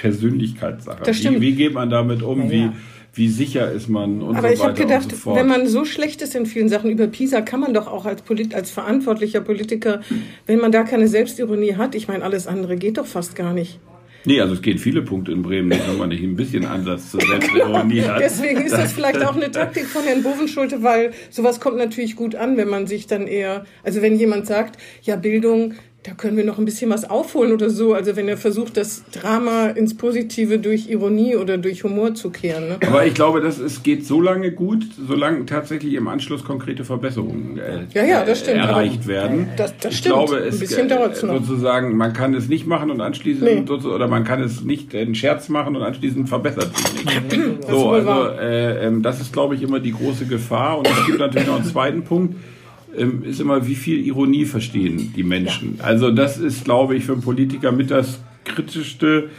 Persönlichkeitssache. 0.00 1.02
Wie, 1.06 1.40
wie 1.40 1.52
geht 1.54 1.74
man 1.74 1.90
damit 1.90 2.22
um? 2.22 2.44
Ja, 2.44 2.50
wie, 2.50 2.70
wie 3.14 3.28
sicher 3.28 3.70
ist 3.72 3.88
man 3.88 4.22
und 4.22 4.36
Aber 4.36 4.48
so 4.48 4.54
ich 4.54 4.62
habe 4.62 4.74
gedacht, 4.74 5.14
so 5.14 5.34
wenn 5.34 5.48
man 5.48 5.66
so 5.66 5.84
schlecht 5.84 6.22
ist 6.22 6.34
in 6.34 6.46
vielen 6.46 6.68
Sachen 6.68 6.90
über 6.90 7.08
Pisa, 7.08 7.40
kann 7.40 7.60
man 7.60 7.74
doch 7.74 7.88
auch 7.88 8.06
als, 8.06 8.22
Polit 8.22 8.54
als 8.54 8.70
verantwortlicher 8.70 9.40
Politiker, 9.40 10.00
wenn 10.46 10.60
man 10.60 10.70
da 10.70 10.84
keine 10.84 11.08
Selbstironie 11.08 11.74
hat, 11.74 11.94
ich 11.94 12.06
meine, 12.06 12.22
alles 12.22 12.46
andere 12.46 12.76
geht 12.76 12.98
doch 12.98 13.06
fast 13.06 13.34
gar 13.34 13.52
nicht. 13.52 13.80
Nee, 14.24 14.40
also 14.40 14.54
es 14.54 14.62
gehen 14.62 14.78
viele 14.78 15.02
Punkte 15.02 15.32
in 15.32 15.42
Bremen 15.42 15.68
nicht, 15.68 15.88
wenn 15.88 15.96
man 15.96 16.08
nicht 16.10 16.22
ein 16.22 16.36
bisschen 16.36 16.66
Ansatz 16.66 17.12
zur 17.12 17.20
Selbstironie 17.26 18.02
hat. 18.02 18.20
Deswegen 18.20 18.60
ist 18.62 18.76
das 18.76 18.92
vielleicht 18.92 19.24
auch 19.24 19.34
eine 19.34 19.50
Taktik 19.50 19.86
von 19.86 20.02
Herrn 20.02 20.22
Bovenschulte, 20.22 20.82
weil 20.82 21.12
sowas 21.30 21.60
kommt 21.60 21.78
natürlich 21.78 22.16
gut 22.16 22.34
an, 22.34 22.56
wenn 22.56 22.68
man 22.68 22.86
sich 22.86 23.06
dann 23.06 23.26
eher, 23.26 23.64
also 23.82 24.02
wenn 24.02 24.16
jemand 24.16 24.46
sagt, 24.46 24.78
ja, 25.02 25.16
Bildung, 25.16 25.74
da 26.04 26.12
können 26.12 26.36
wir 26.36 26.44
noch 26.44 26.58
ein 26.58 26.64
bisschen 26.64 26.90
was 26.90 27.10
aufholen 27.10 27.52
oder 27.52 27.70
so. 27.70 27.92
Also 27.92 28.14
wenn 28.14 28.28
er 28.28 28.36
versucht, 28.36 28.76
das 28.76 29.02
Drama 29.10 29.66
ins 29.66 29.96
Positive 29.96 30.58
durch 30.58 30.88
Ironie 30.88 31.34
oder 31.36 31.58
durch 31.58 31.82
Humor 31.82 32.14
zu 32.14 32.30
kehren. 32.30 32.68
Ne? 32.68 32.78
Aber 32.86 33.04
ich 33.04 33.14
glaube, 33.14 33.40
dass 33.40 33.58
es 33.58 33.82
geht 33.82 34.06
so 34.06 34.20
lange 34.20 34.52
gut, 34.52 34.84
solange 35.06 35.44
tatsächlich 35.44 35.94
im 35.94 36.06
Anschluss 36.06 36.44
konkrete 36.44 36.84
Verbesserungen 36.84 37.58
äh, 37.58 37.80
ja, 37.92 38.04
ja, 38.04 38.24
das 38.24 38.40
stimmt. 38.40 38.58
erreicht 38.58 39.08
werden. 39.08 39.48
Das, 39.56 39.76
das 39.76 39.92
ich 39.92 39.98
stimmt. 39.98 40.14
glaube, 40.14 40.36
es, 40.36 40.54
ein 40.54 40.60
bisschen 40.60 40.88
dauert 40.88 41.16
es 41.16 41.22
noch. 41.24 41.44
Sozusagen, 41.44 41.96
man 41.96 42.12
kann 42.12 42.32
es 42.32 42.48
nicht 42.48 42.66
machen 42.66 42.92
und 42.92 43.00
anschließend 43.00 43.68
nee. 43.68 43.88
oder 43.88 44.06
man 44.06 44.22
kann 44.22 44.40
es 44.40 44.62
nicht 44.62 44.94
einen 44.94 45.16
Scherz 45.16 45.48
machen 45.48 45.74
und 45.74 45.82
anschließend 45.82 46.28
verbessert 46.28 46.76
sich 46.76 47.04
nicht. 47.04 47.68
so, 47.68 47.90
also 47.90 48.28
äh, 48.38 48.86
äh, 48.86 49.00
das 49.00 49.20
ist, 49.20 49.32
glaube 49.32 49.56
ich, 49.56 49.62
immer 49.62 49.80
die 49.80 49.92
große 49.92 50.26
Gefahr. 50.26 50.78
Und 50.78 50.88
es 50.88 51.06
gibt 51.06 51.18
natürlich 51.18 51.48
noch 51.48 51.56
einen 51.56 51.64
zweiten 51.64 52.04
Punkt 52.04 52.36
ähm, 52.36 52.57
ist 52.94 53.40
immer, 53.40 53.66
wie 53.66 53.74
viel 53.74 54.04
Ironie 54.06 54.44
verstehen 54.44 55.12
die 55.14 55.22
Menschen. 55.22 55.76
Ja. 55.78 55.84
Also 55.84 56.10
das 56.10 56.38
ist, 56.38 56.64
glaube 56.64 56.96
ich, 56.96 57.04
für 57.04 57.12
einen 57.12 57.22
Politiker 57.22 57.72
mit 57.72 57.90
das 57.90 58.20
kritischste 58.44 59.30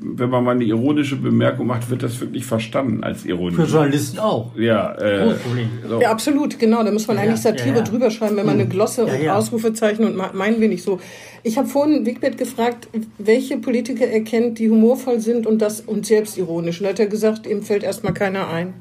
wenn 0.00 0.30
man 0.30 0.44
mal 0.44 0.52
eine 0.52 0.64
ironische 0.64 1.16
Bemerkung 1.16 1.66
macht, 1.66 1.88
wird 1.90 2.02
das 2.02 2.20
wirklich 2.20 2.44
verstanden 2.44 3.02
als 3.02 3.24
Ironie. 3.24 3.56
Für 3.56 3.64
Journalisten 3.64 4.18
auch. 4.18 4.54
Ja, 4.56 4.92
äh, 4.94 5.34
so. 5.88 6.00
ja 6.00 6.10
absolut, 6.10 6.58
genau. 6.58 6.82
Da 6.82 6.90
muss 6.90 7.06
man 7.06 7.18
eigentlich 7.18 7.40
Satire 7.40 7.68
ja, 7.70 7.76
ja. 7.76 7.82
drüber 7.82 8.10
schreiben, 8.10 8.36
wenn 8.36 8.46
man 8.46 8.56
eine 8.56 8.68
Glosse 8.68 9.06
und 9.06 9.28
Ausrufezeichen 9.28 10.04
und 10.04 10.16
meinen 10.34 10.60
wir 10.60 10.68
nicht 10.68 10.82
so. 10.82 11.00
Ich 11.42 11.58
habe 11.58 11.68
vorhin 11.68 12.04
Wigbert 12.04 12.38
gefragt, 12.38 12.88
welche 13.18 13.58
Politiker 13.58 14.06
er 14.06 14.22
kennt, 14.22 14.58
die 14.58 14.70
humorvoll 14.70 15.20
sind 15.20 15.46
und 15.46 15.62
das 15.62 15.80
und 15.80 16.06
selbstironisch. 16.06 16.80
Und 16.80 16.84
da 16.84 16.90
hat 16.90 17.00
er 17.00 17.06
gesagt, 17.06 17.46
ihm 17.46 17.62
fällt 17.62 17.82
erstmal 17.82 18.14
keiner 18.14 18.48
ein. 18.48 18.74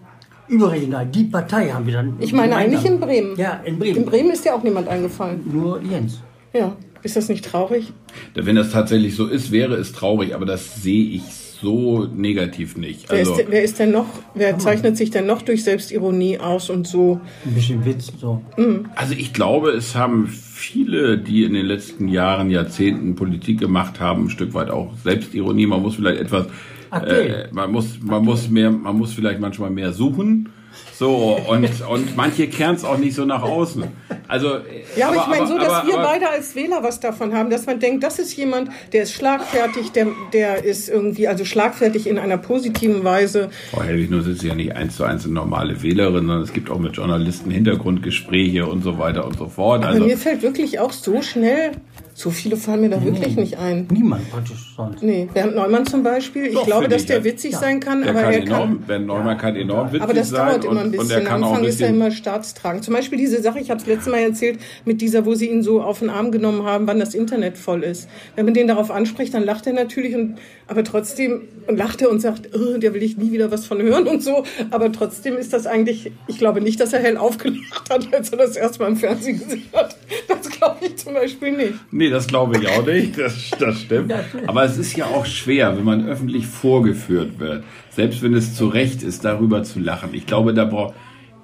Überregional, 0.47 1.05
die 1.07 1.23
Partei 1.25 1.69
haben 1.69 1.85
wir 1.85 1.93
dann. 1.93 2.17
Ich 2.19 2.33
meine 2.33 2.55
eigentlich 2.55 2.85
in 2.85 2.99
Bremen. 2.99 3.37
Ja, 3.37 3.61
in 3.65 3.79
Bremen. 3.79 3.97
In 3.97 4.05
Bremen 4.05 4.31
ist 4.31 4.45
ja 4.45 4.53
auch 4.53 4.63
niemand 4.63 4.87
eingefallen. 4.87 5.41
Nur 5.51 5.81
Jens. 5.81 6.21
Ja. 6.53 6.75
Ist 7.03 7.15
das 7.15 7.29
nicht 7.29 7.45
traurig? 7.45 7.93
Wenn 8.33 8.55
das 8.55 8.71
tatsächlich 8.71 9.15
so 9.15 9.27
ist, 9.27 9.51
wäre 9.51 9.75
es 9.75 9.91
traurig, 9.91 10.33
aber 10.33 10.47
das 10.47 10.81
sehe 10.81 11.05
ich 11.05 11.21
so 11.61 12.05
negativ 12.05 12.77
nicht. 12.77 13.09
Wer, 13.09 13.19
also, 13.19 13.35
ist, 13.35 13.45
wer 13.49 13.63
ist 13.63 13.79
denn 13.79 13.91
noch, 13.91 14.07
wer 14.33 14.57
zeichnet 14.57 14.97
sich 14.97 15.11
denn 15.11 15.25
noch 15.25 15.41
durch 15.41 15.63
Selbstironie 15.63 16.39
aus 16.39 16.69
und 16.69 16.87
so? 16.87 17.19
Ein 17.45 17.53
bisschen 17.53 17.85
Witz, 17.85 18.11
so. 18.19 18.41
Mhm. 18.57 18.87
Also 18.95 19.13
ich 19.13 19.33
glaube, 19.33 19.69
es 19.69 19.95
haben 19.95 20.27
viele, 20.27 21.17
die 21.17 21.43
in 21.43 21.53
den 21.53 21.65
letzten 21.65 22.07
Jahren, 22.07 22.49
Jahrzehnten 22.49 23.15
Politik 23.15 23.59
gemacht 23.59 23.99
haben, 23.99 24.25
ein 24.25 24.29
Stück 24.29 24.53
weit 24.53 24.69
auch 24.69 24.91
Selbstironie. 25.03 25.67
Man 25.67 25.81
muss 25.81 25.95
vielleicht 25.95 26.21
etwas, 26.21 26.47
okay. 26.95 27.27
äh, 27.27 27.47
man 27.51 27.71
muss, 27.71 27.99
man 28.01 28.23
muss 28.23 28.49
mehr, 28.49 28.71
man 28.71 28.97
muss 28.97 29.13
vielleicht 29.13 29.39
manchmal 29.39 29.69
mehr 29.69 29.93
suchen. 29.93 30.49
So, 30.97 31.37
und, 31.49 31.69
und 31.89 32.15
manche 32.15 32.47
kehren 32.47 32.75
es 32.75 32.85
auch 32.85 32.97
nicht 32.97 33.15
so 33.15 33.25
nach 33.25 33.43
außen. 33.43 33.83
Also, 34.29 34.59
ja, 34.95 35.09
aber, 35.09 35.23
aber 35.23 35.33
ich 35.33 35.39
meine 35.39 35.47
so, 35.47 35.57
dass 35.57 35.69
aber, 35.69 35.87
wir 35.87 35.93
aber, 35.95 36.03
beide 36.03 36.29
als 36.29 36.55
Wähler 36.55 36.83
was 36.83 37.01
davon 37.01 37.33
haben, 37.33 37.49
dass 37.49 37.65
man 37.65 37.79
denkt, 37.79 38.03
das 38.03 38.17
ist 38.17 38.35
jemand, 38.35 38.69
der 38.93 39.03
ist 39.03 39.11
schlagfertig, 39.13 39.91
der, 39.91 40.07
der 40.31 40.63
ist 40.63 40.87
irgendwie, 40.87 41.27
also 41.27 41.43
schlagfertig 41.43 42.07
in 42.07 42.17
einer 42.17 42.37
positiven 42.37 43.03
Weise. 43.03 43.49
Frau 43.71 43.83
Helwig, 43.83 44.09
nur 44.09 44.21
sind 44.21 44.39
Sie 44.39 44.47
ja 44.47 44.55
nicht 44.55 44.73
eins 44.75 44.95
zu 44.95 45.03
eins 45.03 45.25
eine 45.25 45.33
normale 45.33 45.83
Wählerin, 45.83 46.27
sondern 46.27 46.41
es 46.41 46.53
gibt 46.53 46.71
auch 46.71 46.79
mit 46.79 46.95
Journalisten 46.95 47.51
Hintergrundgespräche 47.51 48.65
und 48.65 48.81
so 48.81 48.97
weiter 48.97 49.25
und 49.25 49.37
so 49.37 49.49
fort. 49.49 49.83
Also, 49.83 50.05
mir 50.05 50.17
fällt 50.17 50.43
wirklich 50.43 50.79
auch 50.79 50.93
so 50.93 51.21
schnell 51.21 51.71
so 52.17 52.29
viele 52.29 52.55
fallen 52.55 52.79
mir 52.79 52.89
da 52.89 52.97
nee, 52.97 53.07
wirklich 53.07 53.35
nicht 53.35 53.57
ein. 53.57 53.89
Niemand 53.91 54.31
praktisch 54.31 54.73
sonst. 54.77 55.03
Nee, 55.03 55.27
Bernd 55.33 55.53
Neumann 55.53 55.85
zum 55.85 56.01
Beispiel. 56.01 56.53
Doch, 56.53 56.61
ich 56.61 56.65
glaube, 56.65 56.87
dass 56.87 57.01
ich, 57.01 57.07
der 57.07 57.25
witzig 57.25 57.51
ja. 57.51 57.59
sein 57.59 57.81
kann, 57.81 58.03
der 58.03 58.11
aber 58.11 58.21
kann 58.21 58.31
er 58.31 58.39
enorm, 58.39 58.69
kann. 58.69 58.87
Bernd 58.87 59.07
Neumann 59.07 59.37
kann 59.37 59.55
enorm 59.57 59.87
witzig 59.87 59.99
sein. 59.99 60.01
Aber 60.01 60.13
das 60.13 60.31
dauert 60.31 60.63
und, 60.63 60.71
immer 60.71 60.81
ein 60.81 60.91
bisschen. 60.91 61.27
Am 61.27 61.43
Anfang 61.43 61.65
ist 61.65 61.81
er 61.81 61.89
immer 61.89 62.11
staatstragend. 62.11 62.85
Zum 62.85 62.93
Beispiel 62.93 63.17
diese 63.17 63.41
Sache, 63.41 63.59
ich 63.59 63.69
habe 63.69 63.81
es 63.81 63.85
letztes 63.85 64.09
Mal 64.09 64.19
erzählt, 64.19 64.59
mit 64.85 65.01
dieser, 65.01 65.25
wo 65.25 65.35
sie 65.35 65.49
ihn 65.49 65.61
so 65.61 65.81
auf 65.81 65.99
den 65.99 66.09
Arm 66.09 66.31
genommen 66.31 66.63
haben, 66.63 66.87
wann 66.87 66.99
das 66.99 67.15
Internet 67.15 67.57
voll 67.57 67.83
ist. 67.83 68.07
Wenn 68.37 68.45
man 68.45 68.53
den 68.53 68.67
darauf 68.67 68.91
anspricht, 68.91 69.33
dann 69.33 69.43
lacht 69.43 69.67
er 69.67 69.73
natürlich, 69.73 70.15
und, 70.15 70.37
aber 70.67 70.85
trotzdem 70.85 71.41
lacht 71.67 72.01
er 72.01 72.09
und 72.09 72.21
sagt, 72.21 72.49
oh, 72.55 72.77
der 72.77 72.93
will 72.93 73.03
ich 73.03 73.17
nie 73.17 73.33
wieder 73.33 73.51
was 73.51 73.65
von 73.65 73.81
hören 73.81 74.07
und 74.07 74.23
so. 74.23 74.45
Aber 74.71 74.89
trotzdem 74.89 75.35
ist 75.35 75.51
das 75.51 75.67
eigentlich, 75.67 76.13
ich 76.27 76.37
glaube 76.37 76.61
nicht, 76.61 76.79
dass 76.79 76.93
er 76.93 77.01
hell 77.01 77.17
aufgelacht 77.17 77.89
hat, 77.89 78.13
als 78.13 78.29
er 78.29 78.37
das 78.37 78.55
erste 78.55 78.83
Mal 78.83 78.87
im 78.89 78.95
Fernsehen 78.95 79.37
gesehen 79.37 79.63
hat. 79.73 79.97
Das 80.29 80.49
glaube 80.49 80.77
ich 80.85 80.95
zum 80.97 81.13
Beispiel 81.13 81.51
nicht. 81.51 81.73
Nee, 81.91 82.04
das 82.09 82.27
glaube 82.27 82.57
ich 82.57 82.67
auch 82.69 82.85
nicht, 82.85 83.17
das, 83.17 83.51
das 83.59 83.81
stimmt. 83.81 84.13
Aber 84.47 84.63
es 84.63 84.77
ist 84.77 84.95
ja 84.95 85.05
auch 85.05 85.25
schwer, 85.25 85.77
wenn 85.77 85.83
man 85.83 86.07
öffentlich 86.07 86.47
vorgeführt 86.47 87.39
wird, 87.39 87.63
selbst 87.89 88.21
wenn 88.21 88.33
es 88.33 88.55
zu 88.55 88.67
Recht 88.67 89.03
ist, 89.03 89.25
darüber 89.25 89.63
zu 89.63 89.79
lachen. 89.79 90.09
Ich 90.13 90.25
glaube, 90.25 90.53
da 90.53 90.65
braucht 90.65 90.93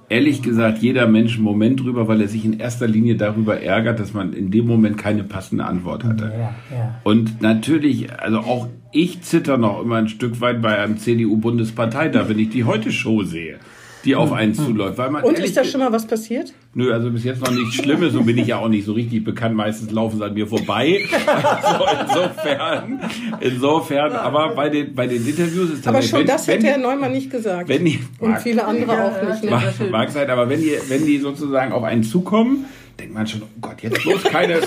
ehrlich 0.08 0.42
gesagt 0.42 0.78
jeder 0.78 1.06
Mensch 1.06 1.36
einen 1.36 1.44
Moment 1.44 1.80
drüber, 1.80 2.06
weil 2.06 2.20
er 2.20 2.28
sich 2.28 2.44
in 2.44 2.60
erster 2.60 2.86
Linie 2.86 3.16
darüber 3.16 3.60
ärgert, 3.60 3.98
dass 3.98 4.12
man 4.12 4.34
in 4.34 4.50
dem 4.50 4.66
Moment 4.66 4.98
keine 4.98 5.24
passende 5.24 5.64
Antwort 5.64 6.04
hatte. 6.04 6.24
Ja, 6.24 6.54
ja. 6.70 7.00
Und 7.02 7.40
natürlich, 7.40 8.12
also 8.12 8.38
auch 8.40 8.68
ich 8.92 9.22
zitter 9.22 9.56
noch 9.56 9.80
immer 9.80 9.96
ein 9.96 10.08
Stück 10.08 10.40
weit 10.42 10.60
bei 10.60 10.78
einem 10.78 10.98
CDU-Bundesparteitag, 10.98 12.28
wenn 12.28 12.38
ich 12.38 12.50
die 12.50 12.64
Heute-Show 12.64 13.22
sehe 13.22 13.58
die 14.04 14.16
auf 14.16 14.32
einen 14.32 14.54
zuläuft. 14.54 14.98
Weil 14.98 15.10
man 15.10 15.22
Und 15.22 15.38
ist 15.38 15.56
da 15.56 15.64
schon 15.64 15.80
mal 15.80 15.92
was 15.92 16.06
passiert? 16.06 16.52
Nö, 16.74 16.92
also 16.92 17.10
bis 17.10 17.24
jetzt 17.24 17.40
noch 17.40 17.52
nichts 17.52 17.74
Schlimmes 17.74 18.14
und 18.14 18.26
bin 18.26 18.38
ich 18.38 18.48
ja 18.48 18.58
auch 18.58 18.68
nicht 18.68 18.84
so 18.84 18.92
richtig 18.92 19.24
bekannt. 19.24 19.54
Meistens 19.54 19.90
laufen 19.90 20.18
sie 20.18 20.24
an 20.24 20.34
mir 20.34 20.46
vorbei. 20.46 21.00
Also 21.62 21.84
insofern, 22.00 23.00
insofern, 23.40 24.12
aber 24.12 24.54
bei 24.54 24.68
den, 24.68 24.94
bei 24.94 25.06
den 25.06 25.26
Interviews 25.26 25.70
ist 25.70 25.86
das 25.86 25.86
Aber 25.88 26.02
schon 26.02 26.20
wenn, 26.20 26.26
das 26.26 26.46
hätte 26.46 26.66
Herr 26.66 26.78
Neumann 26.78 27.12
nicht 27.12 27.30
gesagt. 27.30 27.68
Wenn 27.68 27.84
die, 27.84 28.00
und 28.18 28.30
mag, 28.30 28.42
viele 28.42 28.64
andere 28.64 28.92
ja, 28.92 29.08
auch 29.08 29.28
nicht. 29.28 29.44
Ne? 29.44 29.50
Mag, 29.50 29.90
mag 29.90 30.10
sein, 30.10 30.28
aber 30.30 30.48
wenn 30.48 30.60
die, 30.60 30.76
wenn 30.88 31.06
die 31.06 31.18
sozusagen 31.18 31.72
auf 31.72 31.84
einen 31.84 32.02
zukommen, 32.02 32.66
denkt 32.98 33.14
man 33.14 33.26
schon, 33.26 33.42
oh 33.42 33.46
Gott, 33.60 33.82
jetzt 33.82 34.02
bloß 34.02 34.24
keine 34.24 34.60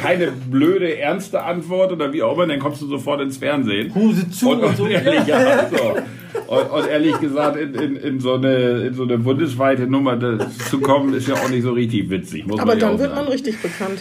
keine 0.00 0.32
blöde, 0.32 0.98
ernste 0.98 1.42
Antwort 1.42 1.92
oder 1.92 2.12
wie 2.12 2.22
auch 2.22 2.34
immer, 2.34 2.46
dann 2.46 2.58
kommst 2.58 2.80
du 2.80 2.86
sofort 2.86 3.20
ins 3.20 3.36
Fernsehen. 3.36 3.94
Huse 3.94 4.30
zu 4.30 4.50
und, 4.50 4.60
und, 4.60 4.64
und 4.64 4.76
so. 4.76 4.86
Ehrlich, 4.86 5.26
ja, 5.26 5.68
so. 5.68 5.96
Und, 6.46 6.70
und, 6.70 6.88
ehrlich 6.88 7.18
gesagt, 7.20 7.56
in, 7.56 7.74
in, 7.74 7.96
in, 7.96 8.20
so 8.20 8.34
eine, 8.34 8.86
in 8.86 8.94
so 8.94 9.02
eine 9.02 9.18
bundesweite 9.18 9.86
Nummer 9.86 10.18
zu 10.68 10.80
kommen, 10.80 11.14
ist 11.14 11.28
ja 11.28 11.34
auch 11.34 11.48
nicht 11.48 11.62
so 11.62 11.72
richtig 11.72 12.08
witzig. 12.10 12.44
Aber 12.58 12.76
dann 12.76 12.98
wird 12.98 13.14
man 13.14 13.26
richtig 13.26 13.60
bekannt. 13.60 14.00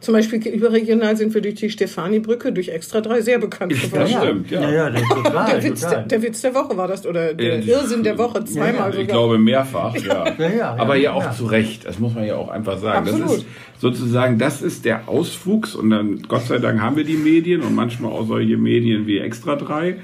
Zum 0.00 0.14
Beispiel 0.14 0.38
überregional 0.46 1.16
sind 1.16 1.34
wir 1.34 1.40
durch 1.40 1.56
die 1.56 1.70
Stefani-Brücke, 1.70 2.52
durch 2.52 2.68
Extra 2.68 3.00
3 3.00 3.20
sehr 3.20 3.38
bekannt 3.40 3.72
geworden. 3.72 4.12
Das 4.12 4.22
stimmt, 4.22 4.50
ja. 4.50 4.60
ja, 4.70 4.88
ja 4.90 5.00
total, 5.00 5.46
der, 5.60 5.64
Witz, 5.64 5.80
der, 5.80 6.02
der, 6.02 6.22
Witz 6.22 6.40
der 6.40 6.54
Woche 6.54 6.76
war 6.76 6.86
das, 6.86 7.04
oder 7.04 7.34
der 7.34 7.58
ja, 7.58 7.74
Irrsinn 7.74 8.04
der 8.04 8.16
Woche, 8.16 8.44
zweimal 8.44 8.74
ja, 8.74 8.86
sogar. 8.86 9.00
Ich 9.00 9.08
glaube 9.08 9.38
mehrfach, 9.38 9.96
ja. 9.96 10.32
ja 10.38 10.76
Aber 10.76 10.94
ja 10.94 11.14
auch 11.14 11.32
zu 11.32 11.46
Recht, 11.46 11.84
das 11.84 11.98
muss 11.98 12.14
man 12.14 12.24
ja 12.24 12.36
auch 12.36 12.48
einfach 12.48 12.78
sagen. 12.78 13.08
Absolut. 13.08 13.26
Das 13.26 13.36
ist 13.38 13.46
sozusagen, 13.80 14.38
das 14.38 14.62
ist 14.62 14.84
der 14.84 15.08
Auswuchs 15.08 15.74
und 15.74 15.90
dann, 15.90 16.22
Gott 16.28 16.46
sei 16.46 16.58
Dank 16.58 16.80
haben 16.80 16.96
wir 16.96 17.04
die 17.04 17.16
Medien 17.16 17.62
und 17.62 17.74
manchmal 17.74 18.12
auch 18.12 18.26
solche 18.26 18.56
Medien 18.56 19.08
wie 19.08 19.18
Extra 19.18 19.56
3. 19.56 19.96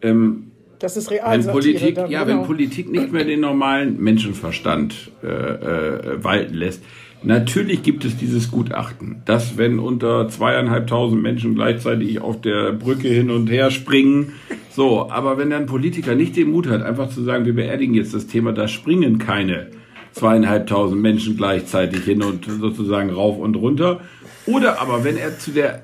Ähm, 0.00 0.46
das 0.78 0.96
ist 0.96 1.10
real. 1.10 1.38
Wenn 1.38 1.52
Politik, 1.52 1.94
dann, 1.94 2.10
ja, 2.10 2.24
genau. 2.24 2.40
wenn 2.40 2.46
Politik 2.46 2.90
nicht 2.90 3.12
mehr 3.12 3.24
den 3.24 3.40
normalen 3.40 4.00
Menschenverstand 4.00 5.10
äh, 5.22 5.26
äh, 5.26 6.24
walten 6.24 6.54
lässt, 6.54 6.82
Natürlich 7.22 7.82
gibt 7.82 8.04
es 8.04 8.16
dieses 8.16 8.50
Gutachten, 8.50 9.22
dass 9.24 9.56
wenn 9.56 9.78
unter 9.78 10.28
zweieinhalbtausend 10.28 11.22
Menschen 11.22 11.54
gleichzeitig 11.54 12.20
auf 12.20 12.40
der 12.40 12.72
Brücke 12.72 13.08
hin 13.08 13.30
und 13.30 13.50
her 13.50 13.70
springen, 13.70 14.32
so, 14.70 15.10
aber 15.10 15.38
wenn 15.38 15.50
dann 15.50 15.66
Politiker 15.66 16.14
nicht 16.14 16.36
den 16.36 16.50
Mut 16.50 16.68
hat, 16.68 16.82
einfach 16.82 17.08
zu 17.08 17.22
sagen, 17.22 17.46
wir 17.46 17.54
beerdigen 17.54 17.94
jetzt 17.94 18.14
das 18.14 18.26
Thema, 18.26 18.52
da 18.52 18.68
springen 18.68 19.18
keine 19.18 19.68
zweieinhalbtausend 20.12 21.00
Menschen 21.00 21.36
gleichzeitig 21.36 22.04
hin 22.04 22.22
und 22.22 22.44
sozusagen 22.44 23.10
rauf 23.10 23.38
und 23.38 23.56
runter, 23.56 24.00
oder 24.46 24.80
aber 24.80 25.02
wenn 25.02 25.16
er 25.16 25.38
zu 25.38 25.50
der 25.50 25.82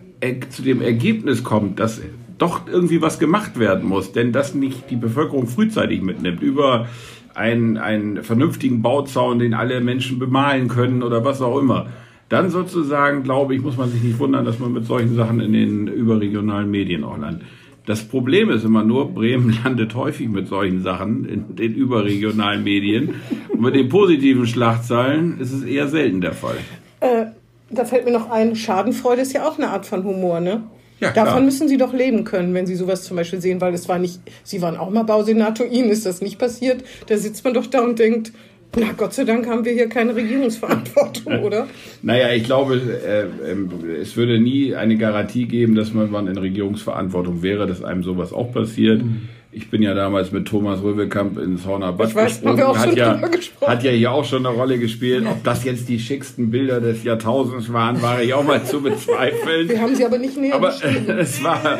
zu 0.50 0.62
dem 0.62 0.80
Ergebnis 0.80 1.42
kommt, 1.42 1.80
dass 1.80 2.00
doch 2.38 2.66
irgendwie 2.66 3.02
was 3.02 3.18
gemacht 3.18 3.58
werden 3.58 3.88
muss, 3.88 4.12
denn 4.12 4.32
das 4.32 4.54
nicht 4.54 4.90
die 4.90 4.96
Bevölkerung 4.96 5.46
frühzeitig 5.46 6.02
mitnimmt 6.02 6.42
über 6.42 6.88
einen, 7.34 7.76
einen 7.76 8.22
vernünftigen 8.22 8.82
Bauzaun, 8.82 9.38
den 9.38 9.54
alle 9.54 9.80
Menschen 9.80 10.18
bemalen 10.18 10.68
können 10.68 11.02
oder 11.02 11.24
was 11.24 11.40
auch 11.42 11.58
immer. 11.58 11.86
Dann 12.28 12.50
sozusagen, 12.50 13.22
glaube 13.22 13.54
ich, 13.54 13.62
muss 13.62 13.76
man 13.76 13.90
sich 13.90 14.02
nicht 14.02 14.18
wundern, 14.18 14.44
dass 14.44 14.58
man 14.58 14.72
mit 14.72 14.86
solchen 14.86 15.14
Sachen 15.14 15.40
in 15.40 15.52
den 15.52 15.86
überregionalen 15.86 16.70
Medien 16.70 17.04
auch 17.04 17.18
landet. 17.18 17.42
Das 17.84 18.04
Problem 18.04 18.48
ist 18.50 18.64
immer 18.64 18.84
nur, 18.84 19.12
Bremen 19.12 19.58
landet 19.64 19.94
häufig 19.94 20.28
mit 20.28 20.48
solchen 20.48 20.82
Sachen 20.82 21.24
in 21.24 21.56
den 21.56 21.74
überregionalen 21.74 22.62
Medien. 22.62 23.14
Und 23.48 23.60
mit 23.60 23.74
den 23.74 23.88
positiven 23.88 24.46
Schlagzeilen 24.46 25.40
ist 25.40 25.52
es 25.52 25.64
eher 25.64 25.88
selten 25.88 26.20
der 26.20 26.32
Fall. 26.32 26.56
Äh, 27.00 27.26
da 27.70 27.84
fällt 27.84 28.04
mir 28.04 28.12
noch 28.12 28.30
ein, 28.30 28.54
Schadenfreude 28.54 29.22
ist 29.22 29.32
ja 29.32 29.46
auch 29.46 29.58
eine 29.58 29.70
Art 29.70 29.86
von 29.86 30.04
Humor, 30.04 30.40
ne? 30.40 30.62
Ja, 31.02 31.10
Davon 31.10 31.44
müssen 31.44 31.66
Sie 31.66 31.76
doch 31.76 31.92
leben 31.92 32.22
können, 32.22 32.54
wenn 32.54 32.66
Sie 32.66 32.76
sowas 32.76 33.02
zum 33.02 33.16
Beispiel 33.16 33.40
sehen, 33.40 33.60
weil 33.60 33.74
es 33.74 33.88
war 33.88 33.98
nicht, 33.98 34.20
Sie 34.44 34.62
waren 34.62 34.76
auch 34.76 34.88
mal 34.88 35.02
Bausenator, 35.02 35.66
Ihnen 35.66 35.90
ist 35.90 36.06
das 36.06 36.22
nicht 36.22 36.38
passiert. 36.38 36.84
Da 37.08 37.16
sitzt 37.16 37.44
man 37.44 37.54
doch 37.54 37.66
da 37.66 37.80
und 37.80 37.98
denkt, 37.98 38.32
na 38.78 38.92
Gott 38.96 39.12
sei 39.12 39.24
Dank 39.24 39.46
haben 39.48 39.64
wir 39.64 39.72
hier 39.72 39.88
keine 39.88 40.14
Regierungsverantwortung, 40.14 41.40
oder? 41.42 41.66
naja, 42.02 42.32
ich 42.32 42.44
glaube, 42.44 42.76
äh, 42.76 43.22
äh, 43.50 44.00
es 44.00 44.16
würde 44.16 44.40
nie 44.40 44.74
eine 44.76 44.96
Garantie 44.96 45.46
geben, 45.46 45.74
dass 45.74 45.92
man 45.92 46.26
in 46.28 46.38
Regierungsverantwortung 46.38 47.42
wäre, 47.42 47.66
dass 47.66 47.82
einem 47.82 48.04
sowas 48.04 48.32
auch 48.32 48.52
passiert. 48.52 49.02
Mhm. 49.02 49.28
Ich 49.54 49.68
bin 49.68 49.82
ja 49.82 49.92
damals 49.92 50.32
mit 50.32 50.48
Thomas 50.48 50.82
Röwekamp 50.82 51.38
ins 51.38 51.66
Horner 51.66 51.92
Bad 51.92 52.14
gesprungen. 52.14 52.78
Hat 52.78 52.96
ja, 52.96 53.20
hat 53.66 53.84
ja 53.84 53.90
hier 53.90 54.10
auch 54.10 54.24
schon 54.24 54.46
eine 54.46 54.56
Rolle 54.56 54.78
gespielt. 54.78 55.26
Ob 55.30 55.44
das 55.44 55.64
jetzt 55.64 55.90
die 55.90 55.98
schicksten 55.98 56.50
Bilder 56.50 56.80
des 56.80 57.04
Jahrtausends 57.04 57.70
waren, 57.70 58.00
war 58.00 58.22
ich 58.22 58.32
auch 58.32 58.44
mal 58.44 58.64
zu 58.64 58.80
bezweifeln. 58.80 59.68
Wir 59.68 59.82
haben 59.82 59.94
sie 59.94 60.06
aber 60.06 60.16
nicht 60.16 60.38
näher 60.38 60.54
Aber 60.54 60.68
es 61.18 61.44
war, 61.44 61.78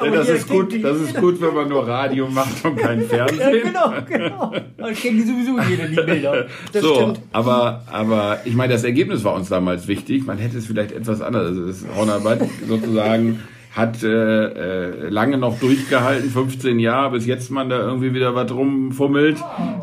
das 0.00 0.28
ist 0.28 0.48
gut, 0.48 0.72
das 0.80 1.00
ist 1.00 1.16
gut, 1.16 1.40
wenn 1.40 1.54
man 1.54 1.68
nur 1.68 1.88
Radio 1.88 2.28
macht 2.28 2.64
und 2.64 2.76
kein 2.76 3.02
Fernsehen. 3.02 3.40
Ja, 3.40 3.50
genau, 3.50 3.92
genau. 4.08 4.52
Man 4.78 4.94
kennt 4.94 5.18
die 5.18 5.24
sowieso 5.24 5.58
jeder, 5.68 5.88
die 5.88 5.96
Bilder. 5.96 6.46
Das 6.72 6.82
so, 6.82 6.94
stimmt. 6.94 7.20
aber, 7.32 7.82
aber 7.90 8.38
ich 8.44 8.54
meine, 8.54 8.74
das 8.74 8.84
Ergebnis 8.84 9.24
war 9.24 9.34
uns 9.34 9.48
damals 9.48 9.88
wichtig. 9.88 10.24
Man 10.24 10.38
hätte 10.38 10.58
es 10.58 10.66
vielleicht 10.66 10.92
etwas 10.92 11.20
anders. 11.20 11.48
Also 11.48 11.66
das 11.66 11.84
Horner 11.96 12.20
Bad 12.20 12.42
sozusagen 12.68 13.40
hat 13.78 14.02
äh, 14.02 14.08
äh, 14.08 15.08
lange 15.08 15.38
noch 15.38 15.60
durchgehalten, 15.60 16.30
15 16.30 16.80
Jahre, 16.80 17.12
bis 17.12 17.26
jetzt 17.26 17.50
man 17.50 17.70
da 17.70 17.78
irgendwie 17.78 18.12
wieder 18.12 18.34
was 18.34 18.50
rumfummelt. 18.50 19.36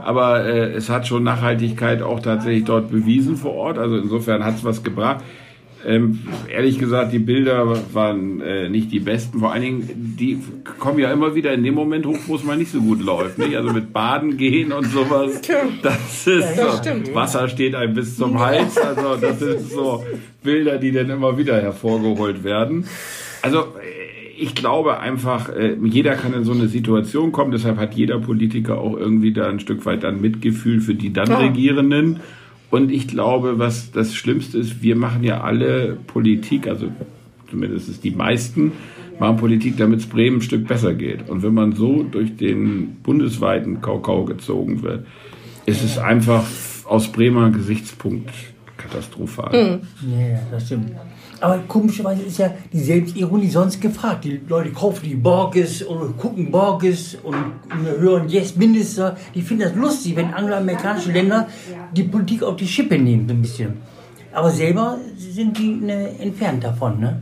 Aber 0.04 0.44
äh, 0.44 0.74
es 0.74 0.90
hat 0.90 1.08
schon 1.08 1.24
Nachhaltigkeit 1.24 2.02
auch 2.02 2.20
tatsächlich 2.20 2.66
dort 2.66 2.92
bewiesen 2.92 3.38
vor 3.38 3.54
Ort. 3.54 3.78
Also 3.78 3.96
insofern 3.98 4.44
hat 4.44 4.56
es 4.56 4.66
was 4.66 4.84
gebracht. 4.84 5.24
Ähm, 5.88 6.24
ehrlich 6.50 6.78
gesagt, 6.78 7.14
die 7.14 7.20
Bilder 7.20 7.78
waren 7.94 8.42
äh, 8.42 8.68
nicht 8.68 8.92
die 8.92 9.00
besten. 9.00 9.40
Vor 9.40 9.54
allen 9.54 9.62
Dingen, 9.62 10.16
die 10.20 10.40
kommen 10.80 11.00
ja 11.00 11.12
immer 11.14 11.36
wieder 11.36 11.54
in 11.54 11.64
dem 11.64 11.76
Moment 11.76 12.06
hoch, 12.06 12.18
wo 12.28 12.36
es 12.36 12.44
mal 12.44 12.58
nicht 12.58 12.72
so 12.72 12.82
gut 12.82 13.02
läuft. 13.02 13.38
Nicht? 13.38 13.56
Also 13.56 13.72
mit 13.72 13.94
Baden 13.94 14.36
gehen 14.36 14.74
und 14.74 14.86
sowas. 14.86 15.42
Das 15.84 16.28
ist 16.28 16.58
Das 16.58 16.72
so, 16.72 16.78
stimmt. 16.80 17.16
Wasser 17.16 17.48
steht 17.48 17.76
einem 17.76 17.94
bis 17.94 18.18
zum 18.18 18.40
Hals. 18.40 18.78
Also 18.78 19.16
das 19.16 19.40
sind 19.40 19.70
so 19.70 20.04
Bilder, 20.44 20.80
die 20.80 20.92
dann 20.92 21.10
immer 21.10 21.38
wieder 21.38 21.62
hervorgeholt 21.62 22.44
werden. 22.44 22.86
Also 23.46 23.68
ich 24.38 24.56
glaube 24.56 25.00
einfach, 25.00 25.50
äh, 25.50 25.78
jeder 25.84 26.16
kann 26.16 26.34
in 26.34 26.44
so 26.44 26.52
eine 26.52 26.68
Situation 26.68 27.32
kommen. 27.32 27.52
Deshalb 27.52 27.78
hat 27.78 27.96
jeder 27.96 28.20
Politiker 28.20 28.80
auch 28.80 28.98
irgendwie 28.98 29.32
da 29.32 29.48
ein 29.48 29.60
Stück 29.60 29.86
weit 29.86 30.04
dann 30.04 30.22
Mitgefühl 30.22 30.82
für 30.82 30.96
die 30.96 31.14
dann 31.14 31.26
Klar. 31.26 31.42
Regierenden. 31.42 32.20
Und 32.70 32.92
ich 32.92 33.08
glaube, 33.08 33.60
was 33.60 33.92
das 33.92 34.16
Schlimmste 34.16 34.58
ist, 34.58 34.82
wir 34.82 34.96
machen 34.96 35.24
ja 35.24 35.42
alle 35.42 35.98
Politik, 36.08 36.68
also 36.68 36.88
zumindest 37.50 37.90
ist 37.90 38.04
die 38.04 38.12
meisten, 38.12 38.74
machen 39.20 39.38
Politik, 39.38 39.78
damit 39.78 40.00
es 40.00 40.08
Bremen 40.08 40.38
ein 40.38 40.42
Stück 40.42 40.68
besser 40.68 40.94
geht. 40.94 41.30
Und 41.30 41.42
wenn 41.42 41.54
man 41.54 41.74
so 41.74 42.04
durch 42.04 42.36
den 42.36 42.98
bundesweiten 43.04 43.82
Kakao 43.82 44.26
gezogen 44.26 44.82
wird, 44.82 45.06
ist 45.66 45.84
es 45.84 45.98
einfach 45.98 46.44
aus 46.86 47.12
Bremer 47.12 47.52
Gesichtspunkt 47.52 48.32
katastrophal. 48.88 49.54
Ja, 49.54 50.28
ja, 50.28 50.40
das 50.52 50.66
stimmt. 50.66 50.92
Aber 51.42 51.60
komischerweise 51.68 52.24
ist 52.24 52.38
ja 52.38 52.54
die 52.72 52.80
Selbstironie 52.80 53.50
sonst 53.50 53.82
gefragt. 53.82 54.24
Die 54.26 54.40
Leute 54.48 54.72
kaufen 54.72 55.02
die 55.04 55.16
Borges 55.16 55.82
und 55.82 56.18
gucken 56.18 56.50
Borges 56.50 57.18
und 57.22 57.36
hören 58.00 58.30
Yes 58.30 58.56
Minister. 58.56 59.18
Die 59.34 59.42
finden 59.42 59.64
das 59.64 59.76
lustig, 59.76 60.16
wenn 60.16 60.34
angloamerikanische 60.34 61.12
Länder 61.12 61.48
die 61.96 62.04
Politik 62.04 62.44
auf 62.44 62.56
die 62.56 62.68
Schippe 62.68 62.98
nehmen, 62.98 63.28
so 63.28 63.34
ein 63.34 63.42
bisschen. 63.42 63.74
Aber 64.32 64.50
selber 64.50 64.98
sind 65.18 65.58
die 65.58 65.76
ne, 65.76 66.20
entfernt 66.20 66.64
davon, 66.64 67.00
ne? 67.00 67.22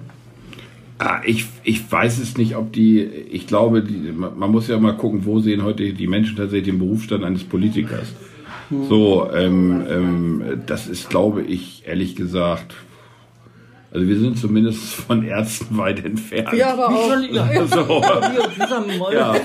Ah, 0.99 1.21
ich, 1.25 1.45
ich 1.63 1.91
weiß 1.91 2.19
es 2.19 2.37
nicht, 2.37 2.55
ob 2.55 2.71
die, 2.71 3.01
ich 3.01 3.45
glaube, 3.47 3.83
die, 3.83 4.11
man 4.11 4.37
man 4.37 4.51
muss 4.51 4.67
ja 4.67 4.79
mal 4.79 4.95
gucken, 4.95 5.25
wo 5.25 5.39
sehen 5.39 5.63
heute 5.63 5.91
die 5.91 6.07
Menschen 6.07 6.37
tatsächlich 6.37 6.69
den 6.69 6.79
Berufsstand 6.79 7.23
eines 7.23 7.43
Politikers. 7.43 8.13
So, 8.69 9.31
ähm, 9.31 9.85
ähm, 9.89 10.63
das 10.65 10.87
ist, 10.87 11.09
glaube 11.09 11.41
ich, 11.43 11.83
ehrlich 11.85 12.15
gesagt, 12.15 12.75
also 13.93 14.07
wir 14.07 14.17
sind 14.19 14.39
zumindest 14.39 14.95
von 14.95 15.23
Ärzten 15.23 15.77
weit 15.77 16.03
entfernt. 16.03 16.53
Ja, 16.53 16.73
aber 16.73 16.87
auch. 16.89 17.09
So. 17.09 17.87
wir 18.01 18.49
zusammen, 18.59 18.99
oder? 18.99 19.13
Ja, 19.13 19.35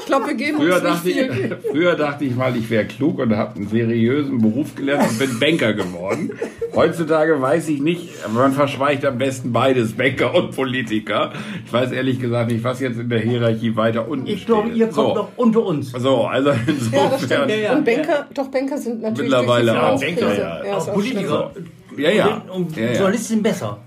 Ich 0.00 0.06
glaube, 0.06 0.26
wir 0.26 0.34
geben 0.34 0.58
früher, 0.58 0.74
uns 0.82 1.04
nicht 1.04 1.18
dachte 1.18 1.36
ich, 1.62 1.70
früher 1.70 1.94
dachte 1.94 2.24
ich 2.24 2.34
mal, 2.34 2.56
ich 2.56 2.68
wäre 2.68 2.84
klug 2.84 3.18
und 3.20 3.34
habe 3.36 3.56
einen 3.56 3.68
seriösen 3.68 4.38
Beruf 4.40 4.74
gelernt 4.74 5.08
und 5.08 5.18
bin 5.18 5.38
Banker 5.38 5.72
geworden. 5.72 6.30
Heutzutage 6.74 7.40
weiß 7.40 7.68
ich 7.68 7.80
nicht, 7.80 8.08
aber 8.24 8.34
man 8.40 8.52
verschweigt 8.52 9.04
am 9.04 9.18
besten 9.18 9.52
beides, 9.52 9.92
Banker 9.92 10.34
und 10.34 10.54
Politiker. 10.54 11.32
Ich 11.64 11.72
weiß 11.72 11.92
ehrlich 11.92 12.18
gesagt 12.20 12.50
nicht, 12.50 12.64
was 12.64 12.80
jetzt 12.80 12.98
in 12.98 13.08
der 13.08 13.20
Hierarchie 13.20 13.76
weiter 13.76 14.08
unten 14.08 14.26
Ich 14.26 14.44
glaube, 14.46 14.70
ihr 14.70 14.86
kommt 14.88 14.94
so. 15.10 15.14
noch 15.14 15.28
unter 15.36 15.64
uns. 15.64 15.92
So, 15.92 16.24
also 16.24 16.50
Ja, 16.50 16.56
das 16.66 16.76
insofern. 16.76 17.18
stimmt. 17.18 17.50
Ja, 17.50 17.56
ja. 17.56 17.72
Und 17.76 17.84
Banker, 17.84 18.26
doch 18.34 18.48
Banker 18.48 18.78
sind 18.78 19.00
natürlich 19.02 19.30
Mittlerweile 19.30 19.80
auch. 19.80 19.98
Finanzkrise. 20.00 20.36
Ja, 20.40 20.64
Ja, 20.64 20.76
ist 20.76 20.82
Auch 20.84 20.88
auch 20.88 20.94
Politiker. 20.94 21.52
Ja, 21.96 22.10
ja. 22.10 22.44
Und 22.52 22.76
Ja, 22.76 22.84
ja. 22.86 22.92
Journalisten 22.92 23.42
besser. 23.42 23.78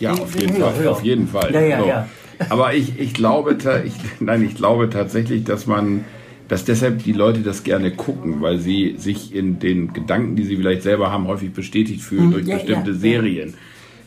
Ja, 0.00 0.12
auf 0.12 0.34
die 0.34 0.40
jeden 0.40 0.56
Fall, 0.56 0.88
auf 0.88 1.04
jeden 1.04 1.28
Fall. 1.28 1.52
Ja, 1.52 1.60
ja, 1.60 1.80
so. 1.80 1.86
ja. 1.86 2.08
Aber 2.48 2.74
ich, 2.74 2.98
ich 2.98 3.14
glaube, 3.14 3.56
ich, 3.84 3.92
nein, 4.20 4.42
ich 4.44 4.56
glaube 4.56 4.90
tatsächlich, 4.90 5.44
dass 5.44 5.66
man, 5.66 6.04
dass 6.48 6.64
deshalb 6.64 7.04
die 7.04 7.12
Leute 7.12 7.40
das 7.40 7.62
gerne 7.64 7.90
gucken, 7.92 8.40
weil 8.40 8.58
sie 8.58 8.96
sich 8.98 9.34
in 9.34 9.58
den 9.60 9.92
Gedanken, 9.92 10.36
die 10.36 10.44
sie 10.44 10.56
vielleicht 10.56 10.82
selber 10.82 11.12
haben, 11.12 11.26
häufig 11.28 11.52
bestätigt 11.52 12.00
fühlen 12.02 12.30
durch 12.32 12.42
Hm, 12.42 12.50
ja, 12.50 12.56
bestimmte 12.56 12.90
ja, 12.90 12.94
ja. 12.96 13.00
Serien. 13.00 13.54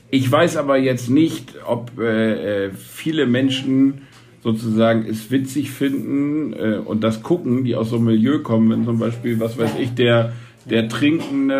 Ich 0.10 0.32
weiß 0.32 0.58
aber 0.58 0.78
jetzt 0.78 1.10
nicht, 1.10 1.56
ob 1.66 1.92
äh, 2.00 2.66
äh, 2.68 2.72
viele 2.72 3.26
Menschen 3.26 4.02
sozusagen 4.44 5.06
es 5.06 5.32
witzig 5.32 5.72
finden 5.72 6.54
äh, 6.54 6.78
und 6.78 7.04
das 7.04 7.24
gucken, 7.24 7.66
die 7.66 7.76
aus 7.76 7.90
so 7.90 7.98
einem 7.98 8.06
Milieu 8.06 8.40
kommen, 8.40 8.70
wenn 8.70 8.86
zum 8.86 9.00
Beispiel, 9.00 9.40
was 9.40 9.58
weiß 9.58 9.72
ich, 9.80 9.94
der 9.96 10.32
der 10.70 10.90
trinkende 10.90 11.56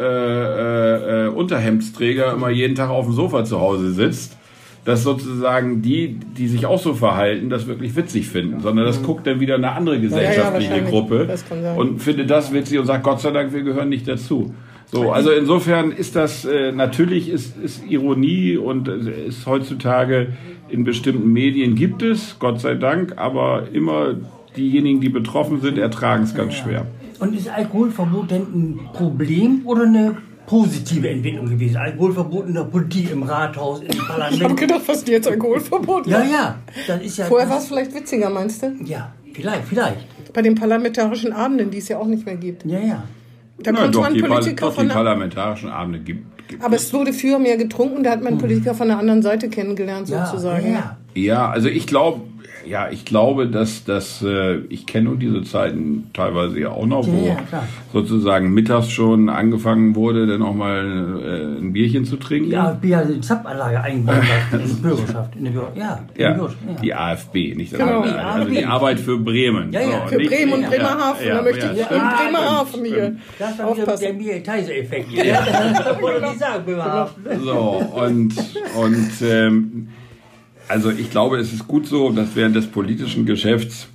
äh, 0.00 1.24
äh, 1.24 1.26
äh, 1.26 1.28
Unterhemdsträger 1.28 2.32
immer 2.32 2.50
jeden 2.50 2.74
Tag 2.74 2.90
auf 2.90 3.06
dem 3.06 3.14
Sofa 3.14 3.44
zu 3.44 3.60
Hause 3.60 3.92
sitzt, 3.92 4.36
dass 4.84 5.02
sozusagen 5.02 5.82
die, 5.82 6.14
die 6.14 6.48
sich 6.48 6.64
auch 6.66 6.80
so 6.80 6.94
verhalten, 6.94 7.50
das 7.50 7.66
wirklich 7.66 7.96
witzig 7.96 8.28
finden, 8.28 8.60
sondern 8.60 8.86
das 8.86 9.02
guckt 9.02 9.26
dann 9.26 9.40
wieder 9.40 9.56
eine 9.56 9.72
andere 9.72 10.00
gesellschaftliche. 10.00 10.82
Gruppe 10.84 11.26
Das 11.26 11.46
kann 11.46 11.62
sein. 11.62 11.76
und 11.76 12.00
findet 12.00 12.30
das 12.30 12.52
witzig 12.52 12.78
und 12.78 12.86
sagt, 12.86 13.02
Gott 13.02 13.20
sei 13.20 13.32
Dank, 13.32 13.52
wir 13.52 13.62
gehören 13.62 13.88
nicht 13.88 14.06
dazu. 14.06 14.54
So, 14.88 15.10
also 15.10 15.32
insofern 15.32 15.90
ist 15.90 16.14
das 16.14 16.44
äh, 16.44 16.70
natürlich 16.70 17.28
ist, 17.28 17.56
ist 17.58 17.82
Ironie 17.88 18.56
und 18.56 18.86
äh, 18.86 19.26
ist 19.26 19.44
heutzutage 19.44 20.28
in 20.68 20.84
bestimmten 20.84 21.32
Medien 21.32 21.74
gibt 21.74 22.02
es, 22.02 22.36
Gott 22.38 22.60
sei 22.60 22.74
Dank, 22.76 23.14
aber 23.16 23.64
immer 23.72 24.14
diejenigen, 24.56 25.00
die 25.00 25.08
betroffen 25.08 25.60
sind, 25.60 25.78
ertragen 25.78 26.22
es 26.22 26.34
ganz 26.34 26.54
schwer. 26.54 26.86
Und 27.20 27.34
ist 27.36 27.48
Alkoholverbot 27.48 28.30
denn 28.30 28.42
ein 28.42 28.80
Problem 28.92 29.62
oder 29.64 29.84
eine 29.84 30.16
positive 30.46 31.08
Entwicklung 31.08 31.46
gewesen? 31.48 31.76
Alkoholverbot 31.76 32.46
in 32.48 32.54
der 32.54 32.64
Politik, 32.64 33.10
im 33.10 33.22
Rathaus, 33.22 33.80
im 33.80 33.88
Ich 33.90 33.98
habe 34.00 34.20
Parlament. 34.20 34.56
gedacht, 34.60 34.82
was 34.86 35.04
die 35.04 35.12
jetzt 35.12 35.28
Alkoholverbot 35.28 36.06
Ja, 36.06 36.22
ja. 36.22 36.56
Das 36.86 37.02
ist 37.02 37.18
ja. 37.18 37.24
Vorher 37.26 37.48
war 37.48 37.58
es 37.58 37.66
vielleicht 37.68 37.94
witziger, 37.94 38.30
meinst 38.30 38.62
du? 38.62 38.74
Ja, 38.84 39.12
vielleicht, 39.32 39.64
vielleicht. 39.64 40.06
Bei 40.32 40.42
den 40.42 40.54
parlamentarischen 40.54 41.32
Abenden, 41.32 41.70
die 41.70 41.78
es 41.78 41.88
ja 41.88 41.98
auch 41.98 42.06
nicht 42.06 42.26
mehr 42.26 42.36
gibt. 42.36 42.64
Ja, 42.66 42.78
ja. 42.78 43.02
Da 43.58 43.72
Na, 43.72 43.78
konnte 43.80 43.92
doch, 43.92 44.00
man 44.02 44.14
die, 44.14 44.20
Politiker 44.20 44.66
doch, 44.66 44.70
die 44.72 44.76
von 44.76 44.88
der, 44.88 44.94
parlamentarischen 44.94 45.70
Abende 45.70 46.00
gibt, 46.00 46.46
gibt 46.48 46.62
aber 46.62 46.76
es 46.76 46.92
wurde 46.92 47.14
früher 47.14 47.38
mehr 47.38 47.56
getrunken, 47.56 48.04
da 48.04 48.10
hat 48.10 48.22
man 48.22 48.36
Politiker 48.36 48.74
von 48.74 48.88
der 48.88 48.98
anderen 48.98 49.22
Seite 49.22 49.48
kennengelernt 49.48 50.10
Ja, 50.10 50.26
sozusagen. 50.26 50.66
ja, 50.66 50.72
ja. 50.72 50.96
Ja, 51.14 51.48
also 51.50 51.68
ich 51.68 51.86
glaube, 51.86 52.20
ja, 52.68 52.88
ich 52.90 53.04
glaube, 53.04 53.46
dass 53.48 53.84
das, 53.84 54.22
äh, 54.22 54.56
ich 54.68 54.86
kenne 54.86 55.10
nun 55.10 55.18
diese 55.18 55.42
Zeiten 55.44 56.10
teilweise 56.12 56.58
ja 56.60 56.70
auch 56.70 56.86
noch, 56.86 57.06
wo 57.06 57.26
Ja, 57.26 57.36
ja, 57.52 57.62
sozusagen 57.92 58.52
mittags 58.52 58.90
schon 58.90 59.28
angefangen 59.28 59.94
wurde, 59.94 60.26
dann 60.26 60.42
auch 60.42 60.54
mal 60.54 60.84
äh, 61.24 61.58
ein 61.60 61.72
Bierchen 61.72 62.04
zu 62.04 62.16
trinken. 62.16 62.50
Ja, 62.50 62.72
Bier, 62.72 63.04
die 63.08 63.20
Zapfanlage 63.20 63.80
eingebaut 63.80 64.16
hat 64.52 64.60
in 64.60 64.66
die 64.68 64.72
Bürgerschaft. 64.74 65.36
In 65.36 65.44
die 65.44 65.50
Bürger, 65.50 65.72
ja, 65.76 65.94
in 66.08 66.14
die 66.16 66.20
Ja, 66.22 66.32
Bürgerschaft, 66.32 66.62
ja. 66.68 66.80
die 66.82 66.94
AfB, 66.94 67.54
nicht 67.54 67.72
das 67.72 67.78
Genau. 67.80 68.00
andere. 68.02 68.12
Die 68.12 68.18
Also 68.18 68.48
die 68.50 68.56
AfB. 68.58 68.66
Arbeit 68.66 69.00
für 69.00 69.18
Bremen. 69.18 69.72
Ja, 69.72 69.80
ja, 69.80 70.06
Für 70.06 70.16
nicht- 70.16 70.30
Bremen 70.30 70.52
und 70.52 70.62
ja, 70.62 70.68
Bremerhaven, 70.68 71.26
ja, 71.26 71.34
da 71.36 71.42
möchte 71.42 71.66
ja, 71.66 71.72
ich 71.72 71.78
in 71.80 71.86
Bremerhaven 71.86 72.84
hier. 72.84 73.16
Das 73.38 73.58
war 73.58 73.72
wieder 73.74 73.82
aufpassen. 73.82 74.02
der 74.04 74.12
Miel-Teise-Effekt. 74.14 75.12
Ja, 75.12 75.40
wollte 76.00 76.26
ich 76.32 76.38
sagen, 76.38 76.64
Bremerhaven. 76.64 77.24
So, 77.44 77.82
und, 77.94 78.34
und 78.76 79.10
ähm, 79.22 79.88
also 80.68 80.90
ich 80.90 81.10
glaube, 81.10 81.38
es 81.38 81.52
ist 81.52 81.66
gut 81.68 81.86
so, 81.86 82.10
dass 82.10 82.34
während 82.34 82.56
des 82.56 82.66
politischen 82.66 83.26
Geschäfts, 83.26 83.88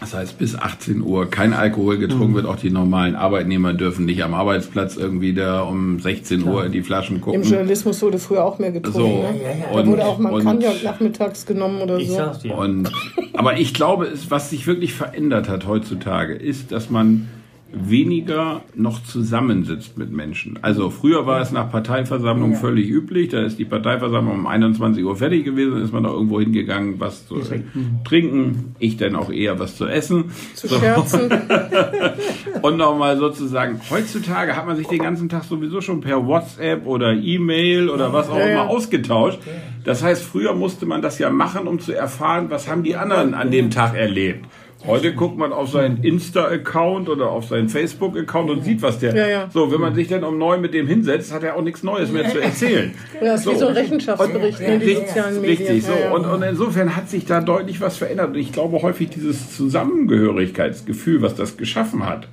das 0.00 0.12
heißt 0.14 0.38
bis 0.38 0.54
18 0.56 1.00
Uhr, 1.02 1.30
kein 1.30 1.52
Alkohol 1.54 1.96
getrunken 1.98 2.32
Mhm. 2.32 2.34
wird. 2.34 2.46
Auch 2.46 2.56
die 2.56 2.70
normalen 2.70 3.14
Arbeitnehmer 3.16 3.72
dürfen 3.72 4.04
nicht 4.04 4.22
am 4.22 4.34
Arbeitsplatz 4.34 4.96
irgendwie 4.96 5.32
da 5.32 5.62
um 5.62 5.98
16 5.98 6.46
Uhr 6.46 6.66
in 6.66 6.72
die 6.72 6.82
Flaschen 6.82 7.16
Im 7.16 7.22
gucken. 7.22 7.42
Journalismus 7.42 8.02
wurde 8.02 8.18
früher 8.18 8.44
auch 8.44 8.58
mehr 8.58 8.72
getrunken. 8.72 8.98
So, 8.98 9.06
ne? 9.06 9.22
ja, 9.42 9.48
ja. 9.50 9.54
Da 9.72 9.80
und- 9.80 9.86
wurde 9.86 10.04
auch 10.04 10.18
mal 10.18 10.32
und- 10.32 10.44
Cognac 10.44 10.82
nachmittags 10.84 11.46
genommen 11.46 11.80
oder 11.80 11.98
Ich 11.98 12.08
so. 12.08 12.16
sag's 12.16 12.40
dir. 12.40 12.54
Und, 12.56 12.90
aber 13.32 13.58
ich 13.58 13.72
glaube, 13.72 14.06
es, 14.06 14.30
was 14.30 14.50
sich 14.50 14.66
wirklich 14.66 14.92
verändert 14.92 15.48
hat 15.48 15.66
heutzutage, 15.66 16.34
ist, 16.34 16.70
dass 16.72 16.90
man 16.90 17.28
weniger 17.76 18.62
noch 18.74 19.02
zusammensitzt 19.02 19.98
mit 19.98 20.10
Menschen. 20.12 20.58
Also 20.62 20.90
früher 20.90 21.26
war 21.26 21.40
es 21.40 21.52
nach 21.52 21.70
Parteiversammlung 21.70 22.52
Ja. 22.52 22.58
völlig 22.58 22.88
üblich. 22.88 23.28
Da 23.30 23.42
ist 23.42 23.58
die 23.58 23.64
Parteiversammlung 23.64 24.34
um 24.40 24.46
21 24.46 25.04
Uhr 25.04 25.16
fertig 25.16 25.44
gewesen, 25.44 25.82
ist 25.82 25.92
man 25.92 26.02
da 26.04 26.10
irgendwo 26.10 26.40
hingegangen, 26.40 27.00
was 27.00 27.26
zu 27.26 27.40
trinken. 28.04 28.74
Ich 28.78 28.96
dann 28.96 29.16
auch 29.16 29.30
eher 29.30 29.58
was 29.58 29.76
zu 29.76 29.86
essen. 29.86 30.26
Zu 30.54 30.68
scherzen. 30.68 31.30
Und 32.62 32.76
nochmal 32.76 33.16
sozusagen, 33.18 33.80
heutzutage 33.90 34.56
hat 34.56 34.66
man 34.66 34.76
sich 34.76 34.86
den 34.86 35.00
ganzen 35.02 35.28
Tag 35.28 35.44
sowieso 35.44 35.80
schon 35.80 36.00
per 36.00 36.26
WhatsApp 36.26 36.86
oder 36.86 37.12
E-Mail 37.12 37.88
oder 37.90 38.12
was 38.12 38.28
auch 38.28 38.38
Ja, 38.38 38.46
ja. 38.46 38.52
immer 38.62 38.70
ausgetauscht. 38.70 39.38
Das 39.84 40.02
heißt, 40.02 40.22
früher 40.22 40.54
musste 40.54 40.86
man 40.86 41.02
das 41.02 41.18
ja 41.18 41.30
machen, 41.30 41.66
um 41.66 41.78
zu 41.78 41.92
erfahren, 41.92 42.46
was 42.48 42.68
haben 42.70 42.82
die 42.82 42.96
anderen 42.96 43.34
an 43.34 43.50
dem 43.50 43.70
Tag 43.70 43.94
erlebt. 43.94 44.46
Heute 44.86 45.14
guckt 45.14 45.38
man 45.38 45.52
auf 45.52 45.70
seinen 45.70 46.02
Insta-Account 46.02 47.08
oder 47.08 47.30
auf 47.30 47.46
seinen 47.46 47.68
Facebook-Account 47.68 48.50
und 48.50 48.64
sieht, 48.64 48.82
was 48.82 48.98
der. 48.98 49.16
Ja, 49.16 49.26
ja. 49.26 49.50
So, 49.52 49.72
wenn 49.72 49.80
man 49.80 49.94
sich 49.94 50.08
dann 50.08 50.24
um 50.24 50.36
neun 50.36 50.60
mit 50.60 50.74
dem 50.74 50.86
hinsetzt, 50.86 51.32
hat 51.32 51.42
er 51.42 51.56
auch 51.56 51.62
nichts 51.62 51.82
Neues 51.82 52.12
mehr 52.12 52.28
zu 52.28 52.38
erzählen. 52.38 52.92
Ja, 53.20 53.32
das 53.32 53.46
ist 53.46 53.52
wie 53.52 53.58
so 53.58 53.68
ein 53.68 53.74
Rechenschaftsbericht, 53.74 54.58
die 54.58 54.64
Richtig, 54.64 55.08
sozialen 55.08 55.40
Medien. 55.40 55.72
Richtig, 55.72 55.84
so. 55.84 56.14
Und, 56.14 56.26
und 56.26 56.42
insofern 56.42 56.96
hat 56.96 57.08
sich 57.08 57.24
da 57.24 57.40
deutlich 57.40 57.80
was 57.80 57.96
verändert. 57.96 58.30
Und 58.30 58.36
ich 58.36 58.52
glaube 58.52 58.82
häufig 58.82 59.10
dieses 59.10 59.56
Zusammengehörigkeitsgefühl, 59.56 61.22
was 61.22 61.34
das 61.34 61.56
geschaffen 61.56 62.04
hat, 62.04 62.28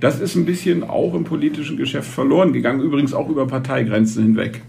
das 0.00 0.20
ist 0.20 0.34
ein 0.34 0.44
bisschen 0.44 0.84
auch 0.84 1.14
im 1.14 1.24
politischen 1.24 1.76
Geschäft 1.76 2.10
verloren 2.10 2.52
gegangen, 2.52 2.80
übrigens 2.80 3.12
auch 3.12 3.28
über 3.28 3.46
Parteigrenzen 3.46 4.22
hinweg. 4.22 4.62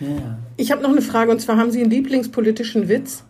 Ja. 0.00 0.38
Ich 0.56 0.72
habe 0.72 0.82
noch 0.82 0.90
eine 0.90 1.02
Frage 1.02 1.30
und 1.30 1.40
zwar 1.40 1.56
haben 1.56 1.70
Sie 1.70 1.80
einen 1.80 1.90
Lieblingspolitischen 1.90 2.88
Witz? 2.88 3.24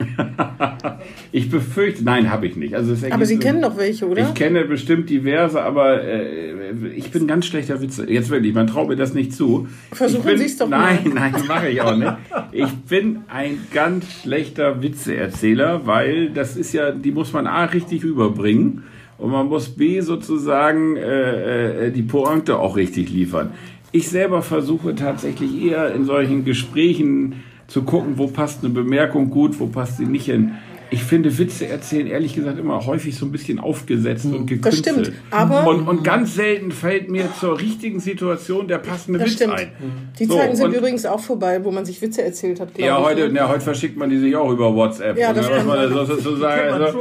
ich 1.32 1.50
befürchte, 1.50 2.04
nein, 2.04 2.30
habe 2.30 2.46
ich 2.46 2.56
nicht. 2.56 2.74
Also 2.74 2.94
aber 3.10 3.26
Sie 3.26 3.38
kennen 3.38 3.62
doch 3.62 3.76
welche, 3.76 4.08
oder? 4.08 4.22
Ich 4.22 4.34
kenne 4.34 4.64
bestimmt 4.64 5.10
diverse, 5.10 5.62
aber 5.62 6.02
äh, 6.02 6.72
ich 6.96 7.10
bin 7.10 7.26
ganz 7.26 7.46
schlechter 7.46 7.80
Witze. 7.80 8.10
Jetzt 8.10 8.30
wirklich, 8.30 8.54
man 8.54 8.66
traut 8.66 8.88
mir 8.88 8.96
das 8.96 9.14
nicht 9.14 9.32
zu. 9.32 9.68
Versuchen 9.92 10.38
Sie 10.38 10.44
es 10.44 10.56
doch 10.56 10.68
mal. 10.68 10.94
Nein, 10.94 11.12
nein, 11.14 11.34
mache 11.46 11.68
ich 11.68 11.80
auch 11.80 11.96
nicht. 11.96 12.12
Ich 12.52 12.72
bin 12.88 13.20
ein 13.28 13.58
ganz 13.72 14.06
schlechter 14.22 14.82
Witzeerzähler, 14.82 15.86
weil 15.86 16.30
das 16.30 16.56
ist 16.56 16.72
ja, 16.72 16.90
die 16.90 17.12
muss 17.12 17.32
man 17.32 17.46
A 17.46 17.64
richtig 17.64 18.02
überbringen 18.02 18.84
und 19.18 19.30
man 19.30 19.46
muss 19.48 19.68
B 19.68 20.00
sozusagen 20.00 20.96
äh, 20.96 21.86
äh, 21.86 21.90
die 21.90 22.02
Pointe 22.02 22.58
auch 22.58 22.76
richtig 22.76 23.10
liefern. 23.10 23.50
Ich 23.92 24.08
selber 24.08 24.42
versuche 24.42 24.94
tatsächlich 24.94 25.64
eher 25.64 25.92
in 25.94 26.04
solchen 26.04 26.44
Gesprächen 26.44 27.42
zu 27.70 27.82
gucken, 27.84 28.18
wo 28.18 28.26
passt 28.26 28.64
eine 28.64 28.74
Bemerkung 28.74 29.30
gut, 29.30 29.58
wo 29.60 29.66
passt 29.66 29.96
sie 29.98 30.04
nicht 30.04 30.26
hin. 30.26 30.56
Ich 30.92 31.04
finde 31.04 31.38
Witze 31.38 31.68
erzählen 31.68 32.08
ehrlich 32.08 32.34
gesagt 32.34 32.58
immer 32.58 32.84
häufig 32.84 33.16
so 33.16 33.24
ein 33.24 33.30
bisschen 33.30 33.60
aufgesetzt 33.60 34.24
und 34.24 34.46
gekünstelt. 34.46 34.98
Das 34.98 35.06
stimmt, 35.06 35.12
aber 35.30 35.68
und, 35.68 35.86
und 35.86 36.02
ganz 36.02 36.34
selten 36.34 36.72
fällt 36.72 37.08
mir 37.08 37.28
zur 37.38 37.60
richtigen 37.60 38.00
Situation 38.00 38.66
der 38.66 38.78
passende 38.78 39.20
Witz 39.20 39.34
stimmt. 39.34 39.54
ein. 39.54 39.70
Die 40.18 40.24
so, 40.24 40.36
Zeiten 40.36 40.56
sind 40.56 40.74
übrigens 40.74 41.06
auch 41.06 41.20
vorbei, 41.20 41.64
wo 41.64 41.70
man 41.70 41.84
sich 41.84 42.02
Witze 42.02 42.24
erzählt 42.24 42.58
hat. 42.58 42.76
Ja, 42.76 42.98
ich, 42.98 43.04
heute, 43.04 43.28
ne? 43.28 43.38
ja, 43.38 43.48
heute 43.48 43.60
verschickt 43.60 43.96
man 43.96 44.10
die 44.10 44.18
sich 44.18 44.34
auch 44.34 44.50
über 44.50 44.74
WhatsApp. 44.74 45.16
Ja, 45.16 45.32
das 45.32 45.46
und 45.46 45.52
dann 45.52 45.66
muss 45.66 45.76
man 45.76 45.92
so, 45.92 46.04
sozusagen, 46.16 46.92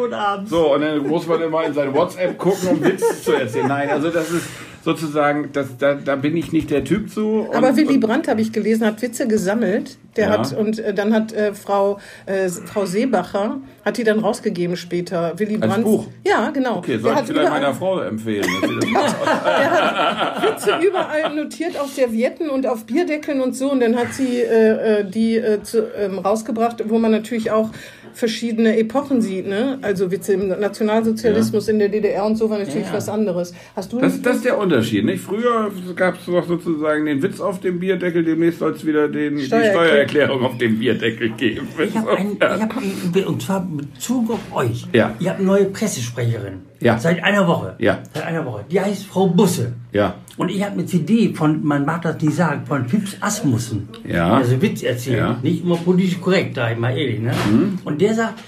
so, 0.46 0.56
so, 0.56 0.76
und 0.76 0.82
dann 0.82 1.08
muss 1.08 1.26
man 1.26 1.42
immer 1.42 1.66
in 1.66 1.74
sein 1.74 1.92
WhatsApp 1.92 2.38
gucken, 2.38 2.70
um 2.70 2.84
Witze 2.84 3.20
zu 3.24 3.34
erzählen. 3.34 3.70
Nein, 3.70 3.90
also 3.90 4.12
das 4.12 4.30
ist 4.30 4.46
sozusagen, 4.84 5.50
das, 5.54 5.78
da, 5.78 5.96
da 5.96 6.16
bin 6.16 6.36
ich 6.38 6.52
nicht 6.52 6.70
der 6.70 6.84
Typ 6.84 7.10
zu. 7.12 7.42
Und, 7.42 7.56
Aber 7.56 7.76
Willy 7.76 7.98
Brandt, 7.98 8.28
habe 8.28 8.42
ich 8.42 8.52
gelesen, 8.52 8.86
hat 8.86 9.02
Witze 9.02 9.28
gesammelt. 9.28 9.98
Der 10.16 10.30
ja. 10.30 10.40
hat, 10.40 10.54
und 10.54 10.80
äh, 10.80 10.94
dann 10.94 11.14
hat 11.14 11.32
äh, 11.34 11.54
Frau, 11.54 12.00
äh, 12.26 12.50
Frau 12.50 12.86
Seebacher, 12.86 13.58
hat 13.86 13.98
die 13.98 14.04
dann 14.04 14.20
rausgegeben 14.20 14.76
später. 14.76 15.38
Willy 15.38 15.58
Brandt. 15.58 15.76
Als 15.76 15.84
Buch? 15.84 16.08
Ja, 16.26 16.50
genau. 16.50 16.78
Okay, 16.78 16.98
soll 16.98 17.14
ich 17.14 17.28
vielleicht 17.28 17.50
meiner 17.50 17.74
Frau 17.74 18.00
empfehlen. 18.00 18.46
Das 18.94 19.16
hat 19.26 20.44
Witze 20.44 20.80
überall 20.86 21.36
notiert 21.36 21.80
auf 21.80 21.94
Servietten 21.94 22.50
und 22.50 22.66
auf 22.66 22.86
Bierdeckeln 22.86 23.40
und 23.40 23.56
so. 23.56 23.72
Und 23.72 23.82
dann 23.82 23.96
hat 23.96 24.14
sie 24.14 24.42
äh, 24.42 25.00
äh 25.00 25.04
die 25.10 25.38
äh, 25.38 25.62
zu, 25.62 25.88
ähm, 25.96 26.20
rausgebracht, 26.20 26.84
wo 26.90 26.98
man 26.98 27.12
natürlich 27.12 27.52
auch 27.52 27.70
verschiedene 28.14 28.78
Epochen 28.78 29.22
sieht, 29.22 29.48
ne? 29.48 29.80
Also 29.82 30.12
Witze 30.12 30.34
im 30.34 30.48
Nationalsozialismus 30.48 31.68
ja. 31.68 31.74
in 31.74 31.80
der 31.80 31.90
DDR 31.90 32.26
und 32.26 32.36
so 32.36 32.50
war 32.50 32.60
natürlich 32.60 32.88
ja. 32.88 32.94
was 32.94 33.10
anderes. 33.10 33.54
Hast 33.76 33.94
du 33.94 34.00
das, 34.00 34.22
das 34.22 34.38
ist 34.38 34.46
der 34.46 34.60
Unterschied, 34.72 35.06
nicht? 35.06 35.24
Früher 35.24 35.72
gab 35.96 36.20
es 36.20 36.26
doch 36.26 36.48
sozusagen 36.48 37.06
den 37.06 37.22
Witz 37.22 37.40
auf 37.40 37.60
dem 37.60 37.80
Bierdeckel, 37.80 38.24
demnächst 38.24 38.60
soll 38.60 38.72
es 38.72 38.86
wieder 38.86 39.08
den, 39.08 39.38
die 39.38 39.46
Steuererklärung 39.46 40.44
auf 40.44 40.58
dem 40.58 40.80
Bierdeckel 40.80 41.30
geben. 41.32 41.68
Ich 41.84 41.96
habe 41.96 42.12
ein, 42.18 42.38
ja. 42.40 42.60
hab 42.60 42.78
ein, 42.78 43.24
und 43.26 43.42
zwar 43.42 43.62
Bezug 43.66 44.32
auf 44.32 44.40
euch. 44.54 44.86
Ja. 44.94 45.16
Ihr 45.20 45.30
habt 45.30 45.40
eine 45.40 45.48
neue 45.48 45.66
Pressesprecherin. 45.66 46.62
Ja. 46.80 46.98
Seit 46.98 47.24
einer 47.24 47.48
Woche. 47.48 47.76
Ja. 47.80 48.00
Seit 48.14 48.26
einer 48.26 48.46
Woche. 48.46 48.66
Die 48.72 48.80
heißt 48.80 49.06
Frau 49.06 49.28
Busse. 49.28 49.74
Ja. 49.92 50.16
Und 50.38 50.50
ich 50.50 50.64
habe 50.64 50.74
eine 50.74 50.86
CD 50.86 51.34
von, 51.34 51.66
man 51.66 51.86
mag 51.86 52.04
das 52.04 52.22
nicht 52.22 52.36
sagen, 52.36 52.66
von 52.66 52.88
Pips 52.88 53.18
Asmussen. 53.20 53.90
Ja. 54.08 54.38
Also 54.38 54.62
Witz 54.62 54.84
erzählen. 54.84 55.18
Ja. 55.18 55.40
Nicht 55.42 55.64
immer 55.64 55.76
politisch 55.76 56.22
korrekt, 56.22 56.58
da 56.58 56.72
ich 56.72 56.78
mal 56.78 56.98
ehrlich. 56.98 57.20
Ne? 57.20 57.34
Mhm. 57.52 57.80
Und 57.84 58.00
der 58.00 58.14
sagt, 58.14 58.40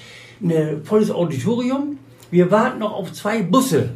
ein 0.42 0.82
volles 0.84 1.12
Auditorium, 1.12 1.98
wir 2.32 2.50
warten 2.50 2.80
noch 2.80 2.94
auf 2.94 3.12
zwei 3.12 3.42
Busse. 3.42 3.90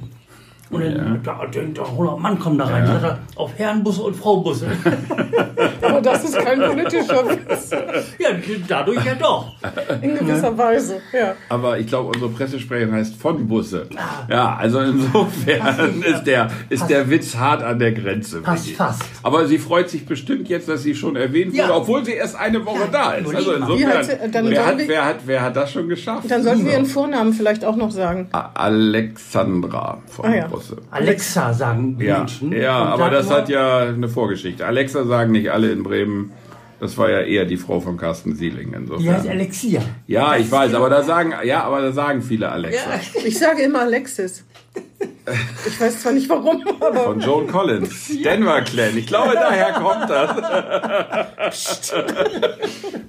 Und 0.71 0.82
dann 0.82 1.21
ja. 1.23 1.38
da 1.38 1.45
denkt 1.45 1.78
er, 1.78 1.86
100 1.86 2.19
Mann 2.19 2.39
kommen 2.39 2.58
da 2.58 2.65
rein. 2.65 2.86
Ja. 2.86 3.19
Auf 3.36 3.51
Herrenbusse 3.58 4.01
und 4.01 4.15
Fraubusse. 4.15 4.67
Aber 5.82 6.01
das 6.01 6.23
ist 6.23 6.38
kein 6.38 6.60
politischer 6.60 7.30
Witz. 7.30 7.69
Ja, 8.17 8.30
dadurch 8.67 9.06
ja 9.06 9.15
doch. 9.15 9.54
In 10.01 10.15
gewisser 10.15 10.51
ja. 10.51 10.58
Weise, 10.58 11.01
ja. 11.13 11.36
Aber 11.49 11.78
ich 11.78 11.88
glaube, 11.88 12.10
unsere 12.10 12.30
Pressesprecherin 12.30 12.93
heißt 12.93 13.15
von 13.15 13.47
Busse. 13.47 13.88
Ah. 13.95 14.25
Ja, 14.28 14.56
also 14.56 14.80
insofern 14.80 16.01
ist 16.01 16.23
der, 16.23 16.49
ist 16.69 16.88
der 16.88 17.10
Witz 17.10 17.36
hart 17.36 17.62
an 17.62 17.78
der 17.78 17.91
Grenze. 17.91 18.41
Passt 18.41 18.71
fast. 18.71 19.04
Aber 19.21 19.45
sie 19.45 19.60
freut 19.60 19.89
sich 19.89 20.06
bestimmt 20.06 20.49
jetzt, 20.49 20.67
dass 20.67 20.82
sie 20.82 20.95
schon 20.95 21.15
erwähnt 21.15 21.54
wurde, 21.54 21.73
obwohl 21.73 22.04
sie 22.04 22.13
erst 22.13 22.36
eine 22.36 22.65
Woche 22.65 22.88
da 22.91 23.13
ist. 23.13 23.34
Also 23.34 23.54
insofern, 23.54 24.04
sie, 24.04 24.17
wer, 24.51 24.65
hat, 24.65 24.78
wer, 24.88 25.06
hat, 25.06 25.17
wer 25.25 25.41
hat 25.41 25.56
das 25.56 25.71
schon 25.71 25.88
geschafft? 25.88 26.30
Dann 26.30 26.41
sollten 26.41 26.65
wir 26.65 26.73
ihren 26.73 26.86
Vornamen 26.86 27.34
vielleicht 27.34 27.63
auch 27.63 27.75
noch 27.75 27.91
sagen. 27.91 28.30
Alexandra 28.32 29.99
von 30.08 30.25
ah, 30.25 30.47
Busse. 30.47 30.55
Busse. 30.56 30.78
Alexa 30.91 31.54
sagen 31.54 31.98
ja, 32.00 32.20
Menschen. 32.20 32.52
Ja, 32.52 32.86
aber 32.86 33.10
das 33.10 33.30
hat 33.30 33.50
ja 33.50 33.80
eine 33.80 34.10
Vorgeschichte. 34.10 34.65
Alexa 34.65 35.06
sagen 35.06 35.32
nicht 35.32 35.52
alle 35.52 35.72
in 35.72 35.84
Bremen. 35.84 36.32
Das 36.80 36.98
war 36.98 37.10
ja 37.10 37.22
eher 37.22 37.46
die 37.46 37.58
Frau 37.58 37.80
von 37.80 37.98
Carsten 37.98 38.36
Sieling. 38.36 38.74
Insofern. 38.74 39.04
Die 39.04 39.12
heißt 39.12 39.28
Alexia. 39.28 39.82
Ja, 40.08 40.36
ich 40.36 40.52
weiß, 40.52 40.74
aber 40.74 40.89
da 40.89 41.04
sagen, 41.04 41.34
ja, 41.44 41.63
aber 41.63 41.82
da 41.82 41.91
sagen 41.91 42.22
viele 42.22 42.52
Alexa. 42.52 42.89
Ja, 42.91 43.00
ich 43.26 43.39
sage 43.39 43.63
immer 43.63 43.82
Alexis. 43.82 44.44
Ich 45.65 45.80
weiß 45.82 46.02
zwar 46.02 46.12
nicht 46.12 46.30
warum, 46.30 46.63
aber. 46.80 47.00
Von 47.00 47.20
Joan 47.20 47.48
Collins. 47.48 48.12
Denver 48.24 48.62
Clan. 48.62 48.98
Ich 48.98 49.08
glaube, 49.08 49.34
daher 49.34 49.74
kommt 49.74 50.10
das. 50.10 51.91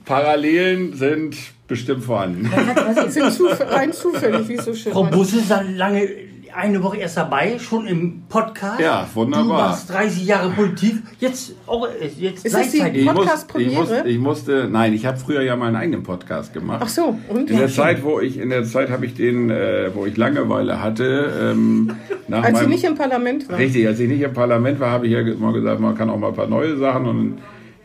Parallelen 0.05 0.95
sind 0.95 1.37
bestimmt 1.67 2.05
vorhanden. 2.05 2.51
Das 2.95 3.15
sind 3.15 3.41
rein 3.61 3.93
zufällig, 3.93 4.49
wie 4.49 4.57
so 4.57 4.75
schön. 4.75 4.93
Frau 4.93 5.05
Busse 5.05 5.39
ist 5.39 5.53
lange 5.75 6.09
eine 6.57 6.83
Woche 6.83 6.97
erst 6.97 7.17
dabei, 7.17 7.59
schon 7.59 7.87
im 7.87 8.23
Podcast. 8.29 8.81
Ja, 8.81 9.07
wunderbar. 9.15 9.45
Du 9.45 9.53
machst 9.53 9.91
30 9.91 10.27
Jahre 10.27 10.51
Politik, 10.51 11.03
jetzt 11.21 11.55
auch 11.67 11.87
jetzt 12.19 12.47
Ist 12.47 12.55
das 12.55 12.71
die 12.71 13.05
Podcast-Premiere? 13.05 14.03
Ich, 14.07 14.15
ich, 14.15 14.19
musste, 14.19 14.69
nein, 14.71 14.95
ich 14.95 15.05
habe 15.05 15.19
früher 15.19 15.43
ja 15.43 15.55
meinen 15.57 15.77
eigenen 15.77 16.03
Podcast 16.03 16.55
gemacht. 16.55 16.81
Ach 16.83 16.89
so, 16.89 17.19
und? 17.29 17.51
In 17.51 17.59
der 17.59 17.69
Zeit, 17.69 18.03
wo 18.03 18.21
ich, 18.21 18.39
in 18.39 18.49
der 18.49 18.65
Zeit 18.65 18.91
habe 18.91 19.05
ich 19.05 19.15
den, 19.15 19.51
äh, 19.51 19.91
wo 19.95 20.07
ich 20.07 20.17
Langeweile 20.17 20.83
hatte. 20.83 21.33
Ähm, 21.53 21.93
nach 22.29 22.45
als 22.45 22.61
Sie 22.61 22.67
nicht 22.67 22.85
im 22.85 22.95
Parlament 22.95 23.49
waren. 23.49 23.57
Richtig, 23.57 23.87
als 23.87 24.01
ich 24.01 24.09
nicht 24.09 24.23
im 24.23 24.33
Parlament 24.33 24.81
war, 24.81 24.91
habe 24.91 25.07
ich 25.07 25.13
ja 25.13 25.21
immer 25.21 25.53
gesagt, 25.53 25.81
man 25.81 25.97
kann 25.97 26.09
auch 26.09 26.19
mal 26.19 26.29
ein 26.29 26.35
paar 26.35 26.49
neue 26.49 26.77
Sachen 26.79 27.07
und 27.07 27.39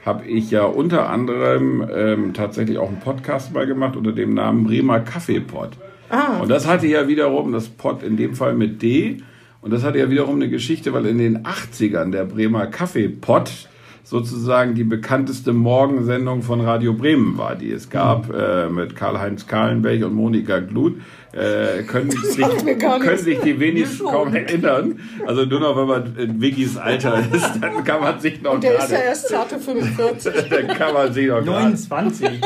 habe 0.06 0.26
ich 0.26 0.50
ja 0.50 0.64
unter 0.64 1.10
anderem 1.10 1.86
ähm, 1.94 2.34
tatsächlich 2.34 2.78
auch 2.78 2.88
einen 2.88 3.00
Podcast 3.00 3.54
mal 3.54 3.68
gemacht 3.68 3.96
unter 3.96 4.14
dem 4.14 4.34
Namen 4.34 4.64
Bremer 4.64 5.02
Kaffeepot. 5.02 5.72
Ah. 6.12 6.40
Und 6.42 6.50
das 6.50 6.68
hatte 6.68 6.88
ja 6.88 7.08
wiederum, 7.08 7.52
das 7.52 7.70
Pot 7.70 8.04
in 8.04 8.18
dem 8.18 8.36
Fall 8.36 8.54
mit 8.54 8.82
D, 8.82 9.18
und 9.62 9.72
das 9.72 9.84
hatte 9.84 10.00
ja 10.00 10.10
wiederum 10.10 10.36
eine 10.36 10.50
Geschichte, 10.50 10.92
weil 10.94 11.06
in 11.06 11.20
den 11.20 11.44
80ern 11.44 12.12
der 12.12 12.26
Bremer 12.26 12.68
Kaffeepot 12.68 13.70
sozusagen 14.12 14.76
die 14.76 14.84
bekannteste 14.84 15.54
Morgensendung 15.54 16.42
von 16.42 16.60
Radio 16.60 16.92
Bremen 16.92 17.38
war, 17.38 17.56
die 17.56 17.72
es 17.72 17.90
gab 17.90 18.28
mhm. 18.28 18.36
äh, 18.38 18.68
mit 18.68 18.94
Karl-Heinz 18.94 19.48
Kahlenberg 19.48 20.04
und 20.04 20.14
Monika 20.14 20.60
Glut. 20.60 20.98
Äh, 21.32 21.84
können, 21.84 22.12
sich, 22.12 22.46
können 22.76 23.18
sich 23.18 23.40
die 23.40 23.58
wenigsten 23.58 24.04
kaum 24.04 24.36
erinnern. 24.36 25.00
Also 25.26 25.46
nur 25.46 25.62
noch, 25.62 25.78
wenn 25.78 25.88
man 25.88 26.16
in 26.18 26.42
Wiggis 26.42 26.76
Alter 26.76 27.24
ist, 27.32 27.54
dann 27.62 27.86
kann 27.86 28.02
man 28.02 28.20
sich 28.20 28.42
noch 28.42 28.56
und 28.56 28.64
der 28.66 28.80
ist 28.80 28.92
ja 28.92 28.98
erst 28.98 29.30
zarte 29.30 29.58
45. 29.58 30.34
dann 30.50 30.68
kann 30.68 30.94
man 30.94 31.14
sich 31.14 31.28
noch 31.28 31.46
29. 31.46 32.42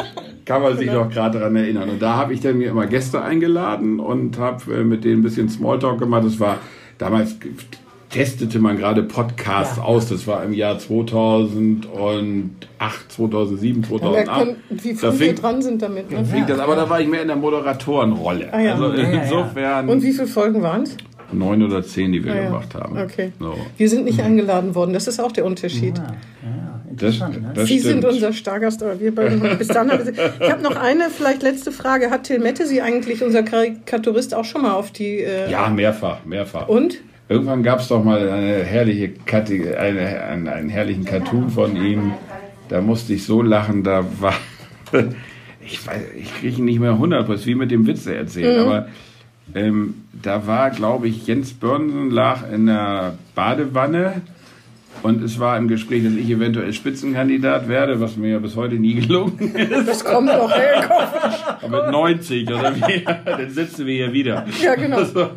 kann 0.46 0.62
man 0.62 0.78
sich 0.78 0.92
noch 0.92 1.10
gerade 1.10 1.40
daran 1.40 1.56
erinnern. 1.56 1.90
Und 1.90 2.00
da 2.00 2.14
habe 2.14 2.34
ich 2.34 2.42
dann 2.42 2.60
mir 2.60 2.70
immer 2.70 2.86
Gäste 2.86 3.24
eingeladen 3.24 4.00
und 4.00 4.38
habe 4.38 4.72
äh, 4.72 4.84
mit 4.84 5.04
denen 5.04 5.22
ein 5.22 5.24
bisschen 5.24 5.50
Smalltalk 5.50 5.98
gemacht. 5.98 6.26
Das 6.26 6.40
war 6.40 6.60
damals 7.00 7.38
testete 8.16 8.60
man 8.60 8.78
gerade 8.78 9.04
Podcasts 9.04 9.76
ja. 9.78 9.84
aus. 9.84 10.08
Das 10.08 10.26
war 10.26 10.44
im 10.44 10.54
Jahr 10.54 10.80
2008, 10.80 11.84
2007, 13.10 13.84
2008. 13.84 14.28
Man, 14.28 14.56
wie 14.70 14.96
viel 14.96 15.20
wir 15.20 15.36
dran 15.36 15.62
sind 15.62 15.82
damit. 15.82 16.10
Ne? 16.12 16.26
Ja. 16.34 16.46
Das, 16.46 16.60
aber 16.60 16.78
da 16.78 16.90
war 16.90 17.02
ich 17.02 17.10
mehr 17.10 17.24
in 17.24 17.28
der 17.28 17.36
Moderatorenrolle. 17.36 18.54
Ah, 18.54 18.60
ja. 18.62 18.74
Also 18.74 18.92
insofern. 18.92 19.90
Und 19.90 20.02
wie 20.02 20.14
viele 20.14 20.28
Folgen 20.28 20.62
waren 20.62 20.84
es? 20.84 20.96
Neun 21.34 21.64
oder 21.64 21.84
zehn, 21.84 22.14
die 22.14 22.24
wir 22.24 22.34
ah, 22.34 22.46
gemacht 22.46 22.74
haben. 22.74 22.98
Okay. 22.98 23.34
So. 23.40 23.56
Wir 23.78 23.90
sind 23.90 24.06
nicht 24.06 24.22
eingeladen 24.22 24.76
worden. 24.76 24.94
Das 24.94 25.08
ist 25.08 25.20
auch 25.20 25.34
der 25.34 25.44
Unterschied. 25.44 25.98
Ja, 25.98 26.16
das, 26.92 27.20
ne? 27.20 27.52
das 27.54 27.68
Sie 27.68 27.80
stimmt. 27.80 28.04
sind 28.04 28.06
unser 28.06 28.32
Stargast, 28.32 28.82
aber 28.82 28.98
wir 29.02 29.14
beide 29.14 29.36
bis 29.56 29.68
dann. 29.68 29.90
ich 29.90 30.50
habe 30.50 30.64
noch 30.64 30.78
eine, 30.78 31.10
vielleicht 31.10 31.44
letzte 31.44 31.74
Frage. 31.74 32.12
Hat 32.12 32.24
Till 32.24 32.40
Mette 32.40 32.66
Sie 32.66 32.82
eigentlich, 32.82 33.24
unser 33.24 33.44
Karikaturist, 33.44 34.34
auch 34.34 34.46
schon 34.46 34.62
mal 34.62 34.74
auf 34.74 34.92
die... 34.92 35.20
Äh, 35.20 35.52
ja, 35.52 35.68
mehrfach, 35.70 36.24
mehrfach. 36.24 36.70
Und? 36.70 37.02
Irgendwann 37.28 37.64
gab 37.64 37.80
es 37.80 37.88
doch 37.88 38.04
mal 38.04 38.30
eine 38.30 38.64
herrliche 38.64 39.12
eine, 39.32 40.22
einen, 40.24 40.48
einen 40.48 40.70
herrlichen 40.70 41.06
Cartoon 41.06 41.50
von 41.50 41.76
ihm. 41.76 42.14
Da 42.70 42.82
musste 42.82 43.14
ich 43.14 43.26
so 43.26 43.42
lachen, 43.42 43.84
da 43.84 44.06
war. 44.20 44.36
ich 45.66 45.86
weiß, 45.86 46.02
ich 46.18 46.36
kriege 46.36 46.58
ihn 46.58 46.66
nicht 46.66 46.80
mehr 46.80 46.92
100 46.92 47.46
wie 47.46 47.56
mit 47.56 47.72
dem 47.72 47.88
Witze 47.88 48.16
erzählen, 48.16 48.62
mhm. 48.62 48.68
aber 48.68 48.88
ähm, 49.54 49.96
da 50.14 50.48
war, 50.48 50.70
glaube 50.72 51.08
ich, 51.08 51.28
Jens 51.28 51.54
Börnsen 51.54 52.10
lag 52.12 52.50
in 52.52 52.68
der 52.68 53.18
Badewanne 53.34 54.22
Und 55.06 55.22
es 55.22 55.40
war 55.40 55.56
im 55.56 55.68
Gespräch, 55.68 56.04
dass 56.04 56.14
ich 56.14 56.28
eventuell 56.32 56.74
Spitzenkandidat 56.74 57.68
werde, 57.68 58.02
was 58.02 58.18
mir 58.18 58.32
ja 58.32 58.40
bis 58.40 58.56
heute 58.56 58.74
nie 58.74 58.96
gelungen 58.96 59.54
ist. 59.56 59.88
Das 59.88 60.04
kommt 60.04 60.26
noch, 60.26 60.50
Herr 60.50 61.60
Aber 61.62 61.84
mit 61.84 61.92
90 61.92 62.50
oder 62.52 62.76
wie, 62.76 63.06
dann 63.26 63.50
sitzen 63.52 63.86
wir 63.86 63.94
hier 63.94 64.14
wieder. 64.14 64.48
Ja, 64.64 64.74
genau. 64.74 65.04
So, 65.04 65.30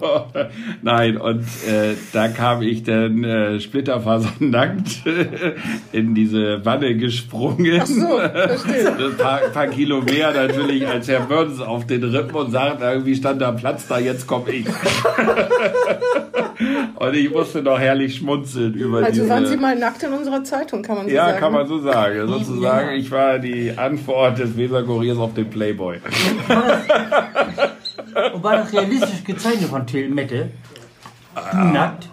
nein, 0.81 1.19
und 1.19 1.43
äh, 1.67 1.97
da 2.15 2.29
kam 2.29 2.63
ich 2.63 2.83
dann 2.85 3.23
äh, 3.25 3.61
splitterfasernackt 3.61 5.03
in 5.93 6.15
diese 6.15 6.65
Wanne 6.65 6.97
gesprungen. 6.97 7.83
Ach 7.83 7.87
so, 7.87 8.21
verstehe. 8.21 8.89
Ein 8.89 9.17
paar, 9.19 9.41
paar 9.53 9.67
Kilo 9.67 10.01
mehr 10.01 10.33
natürlich 10.33 10.89
als 10.89 11.09
Herr 11.09 11.21
Burns 11.21 11.61
auf 11.61 11.87
den 11.87 12.05
Rippen 12.05 12.37
und 12.37 12.53
sagt, 12.53 12.81
irgendwie 12.81 13.15
stand 13.15 13.43
da 13.43 13.53
Platz 13.53 13.87
da, 13.87 13.99
jetzt 13.99 14.27
komme 14.27 14.51
ich. 14.51 14.67
und 17.01 17.15
ich 17.15 17.31
musste 17.31 17.63
noch 17.63 17.79
herrlich 17.79 18.17
schmunzeln 18.17 18.75
über 18.75 18.99
Also 18.99 19.13
diese... 19.23 19.29
waren 19.29 19.47
Sie 19.47 19.57
mal 19.57 19.77
nackt 19.77 20.03
in 20.03 20.13
unserer 20.13 20.43
Zeitung, 20.45 20.83
kann 20.83 20.97
man 20.97 21.09
so 21.09 21.15
ja, 21.15 21.27
sagen. 21.27 21.39
kann 21.39 21.53
man 21.53 21.67
so 21.69 21.79
sagen. 21.81 22.27
Sozusagen, 22.27 22.89
Ja. 22.91 22.95
ich 22.97 23.11
war 23.11 23.39
die 23.39 23.73
Antwort 23.77 24.39
des 24.39 24.57
Weserkuriers 24.57 25.19
auf 25.19 25.35
den 25.35 25.49
Playboy. 25.49 25.99
Und 28.35 28.43
war 28.43 28.57
das 28.57 28.73
realistisch 28.73 29.23
gezeichnet 29.25 29.71
von 29.71 29.87
Till 29.87 30.09
Mette? 30.11 30.51
Du 31.53 31.57
nackt? 31.59 32.09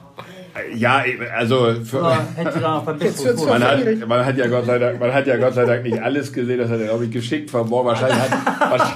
Ja, 0.74 1.04
also 1.36 1.76
für, 1.84 2.02
man, 3.46 3.64
hat, 3.64 4.08
man 4.08 4.26
hat 4.26 4.38
ja 4.38 4.48
Gott 4.48 4.66
sei 4.66 4.80
Dank, 4.80 5.00
man 5.00 5.14
hat 5.14 5.28
ja 5.28 5.38
Gott 5.38 5.54
sei 5.54 5.66
Dank 5.66 5.84
nicht 5.84 6.02
alles 6.02 6.34
gesehen. 6.34 6.58
Das 6.58 6.70
hat 6.70 6.80
er 6.80 6.88
glaube 6.88 7.06
ich 7.06 7.12
geschickt 7.12 7.50
verborgen. 7.50 7.90
Wahrscheinlich 7.90 8.18
hat, 8.18 8.96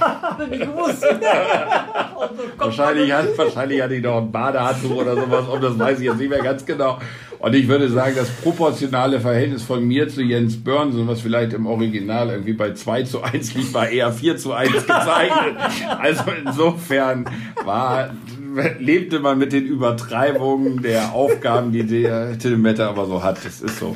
wahrscheinlich 2.58 3.12
hat, 3.12 3.38
wahrscheinlich 3.38 3.82
hatte 3.82 3.96
ich 3.96 4.04
noch 4.04 4.18
ein 4.18 4.32
Badehandtuch 4.32 4.96
oder 4.96 5.16
sowas. 5.16 5.48
Und 5.48 5.64
das 5.64 5.78
weiß 5.78 6.00
ich 6.00 6.06
jetzt 6.06 6.18
nicht 6.18 6.30
mehr 6.30 6.42
ganz 6.42 6.66
genau. 6.66 7.00
Und 7.40 7.56
ich 7.56 7.68
würde 7.70 7.90
sagen, 7.90 8.16
das 8.18 8.30
proportionale 8.30 9.20
Verhältnis 9.22 9.64
von 9.64 9.84
mir 9.84 10.10
zu 10.10 10.22
Jens 10.22 10.62
Börnsen, 10.62 11.08
was 11.08 11.22
vielleicht 11.22 11.54
im 11.54 11.68
Original 11.68 12.30
irgendwie 12.30 12.54
bei 12.54 12.74
2 12.74 13.04
zu 13.04 13.24
1 13.24 13.54
liegt, 13.56 13.74
war 13.74 13.88
eher 13.88 14.12
4 14.12 14.36
zu 14.38 14.52
1 14.52 14.74
gezeichnet. 14.74 15.56
Also 16.00 16.24
insofern 16.46 17.26
war, 17.64 18.10
lebte 18.80 19.20
man 19.20 19.38
mit 19.38 19.54
den 19.54 19.66
Übertreibungen 19.66 20.82
der 20.82 21.14
Aufgaben, 21.14 21.72
die 21.72 21.84
der 21.86 22.38
Till 22.38 22.58
Mette 22.58 22.88
aber 22.88 23.06
so 23.06 23.24
hat. 23.24 23.44
Das 23.46 23.62
ist 23.62 23.80
so. 23.80 23.96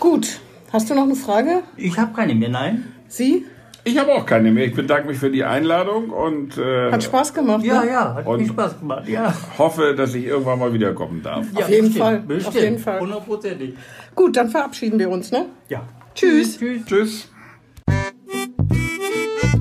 Gut. 0.00 0.40
Hast 0.72 0.90
du 0.90 0.94
noch 0.94 1.04
eine 1.04 1.14
Frage? 1.14 1.62
Ich 1.76 1.96
habe 1.98 2.12
keine 2.14 2.34
mehr, 2.34 2.48
nein. 2.48 2.92
Sie? 3.08 3.46
Ich 3.84 3.96
habe 3.98 4.12
auch 4.14 4.26
keine 4.26 4.50
mehr. 4.50 4.66
Ich 4.66 4.74
bedanke 4.74 5.06
mich 5.06 5.16
für 5.18 5.30
die 5.30 5.44
Einladung 5.44 6.10
und 6.10 6.58
äh, 6.58 6.90
Hat 6.90 7.04
Spaß 7.04 7.32
gemacht, 7.32 7.64
Ja, 7.64 7.82
ne? 7.84 7.88
ja, 7.90 8.14
hat 8.16 8.26
Und- 8.26 8.40
viel 8.40 8.48
Spaß 8.48 8.80
gemacht. 8.80 9.06
Ja. 9.08 9.32
hoffe, 9.58 9.94
dass 9.96 10.12
ich 10.14 10.24
irgendwann 10.26 10.58
mal 10.58 10.72
wiederkommen 10.72 11.22
darf. 11.22 11.46
ja 11.54 11.60
Auf 11.60 11.68
jeden 11.70 11.84
bestimmt, 11.84 11.98
Fall, 12.04 12.18
Bestimmt. 12.18 12.56
auf 12.56 12.62
jeden 12.62 12.78
Fall. 12.80 13.00
Hundertprozentig. 13.00 13.74
Gut, 14.16 14.36
dann 14.36 14.50
verabschieden 14.50 14.98
wir 14.98 15.08
uns, 15.08 15.30
ne? 15.30 15.46
Ja. 15.68 15.82
Tschüss. 16.16 16.58
Tschüss. 16.58 16.84
Tschüss. 16.84 17.28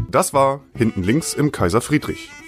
Das 0.09 0.33
war 0.33 0.61
Hinten 0.75 1.03
links 1.03 1.33
im 1.35 1.51
Kaiser 1.51 1.81
Friedrich, 1.81 2.29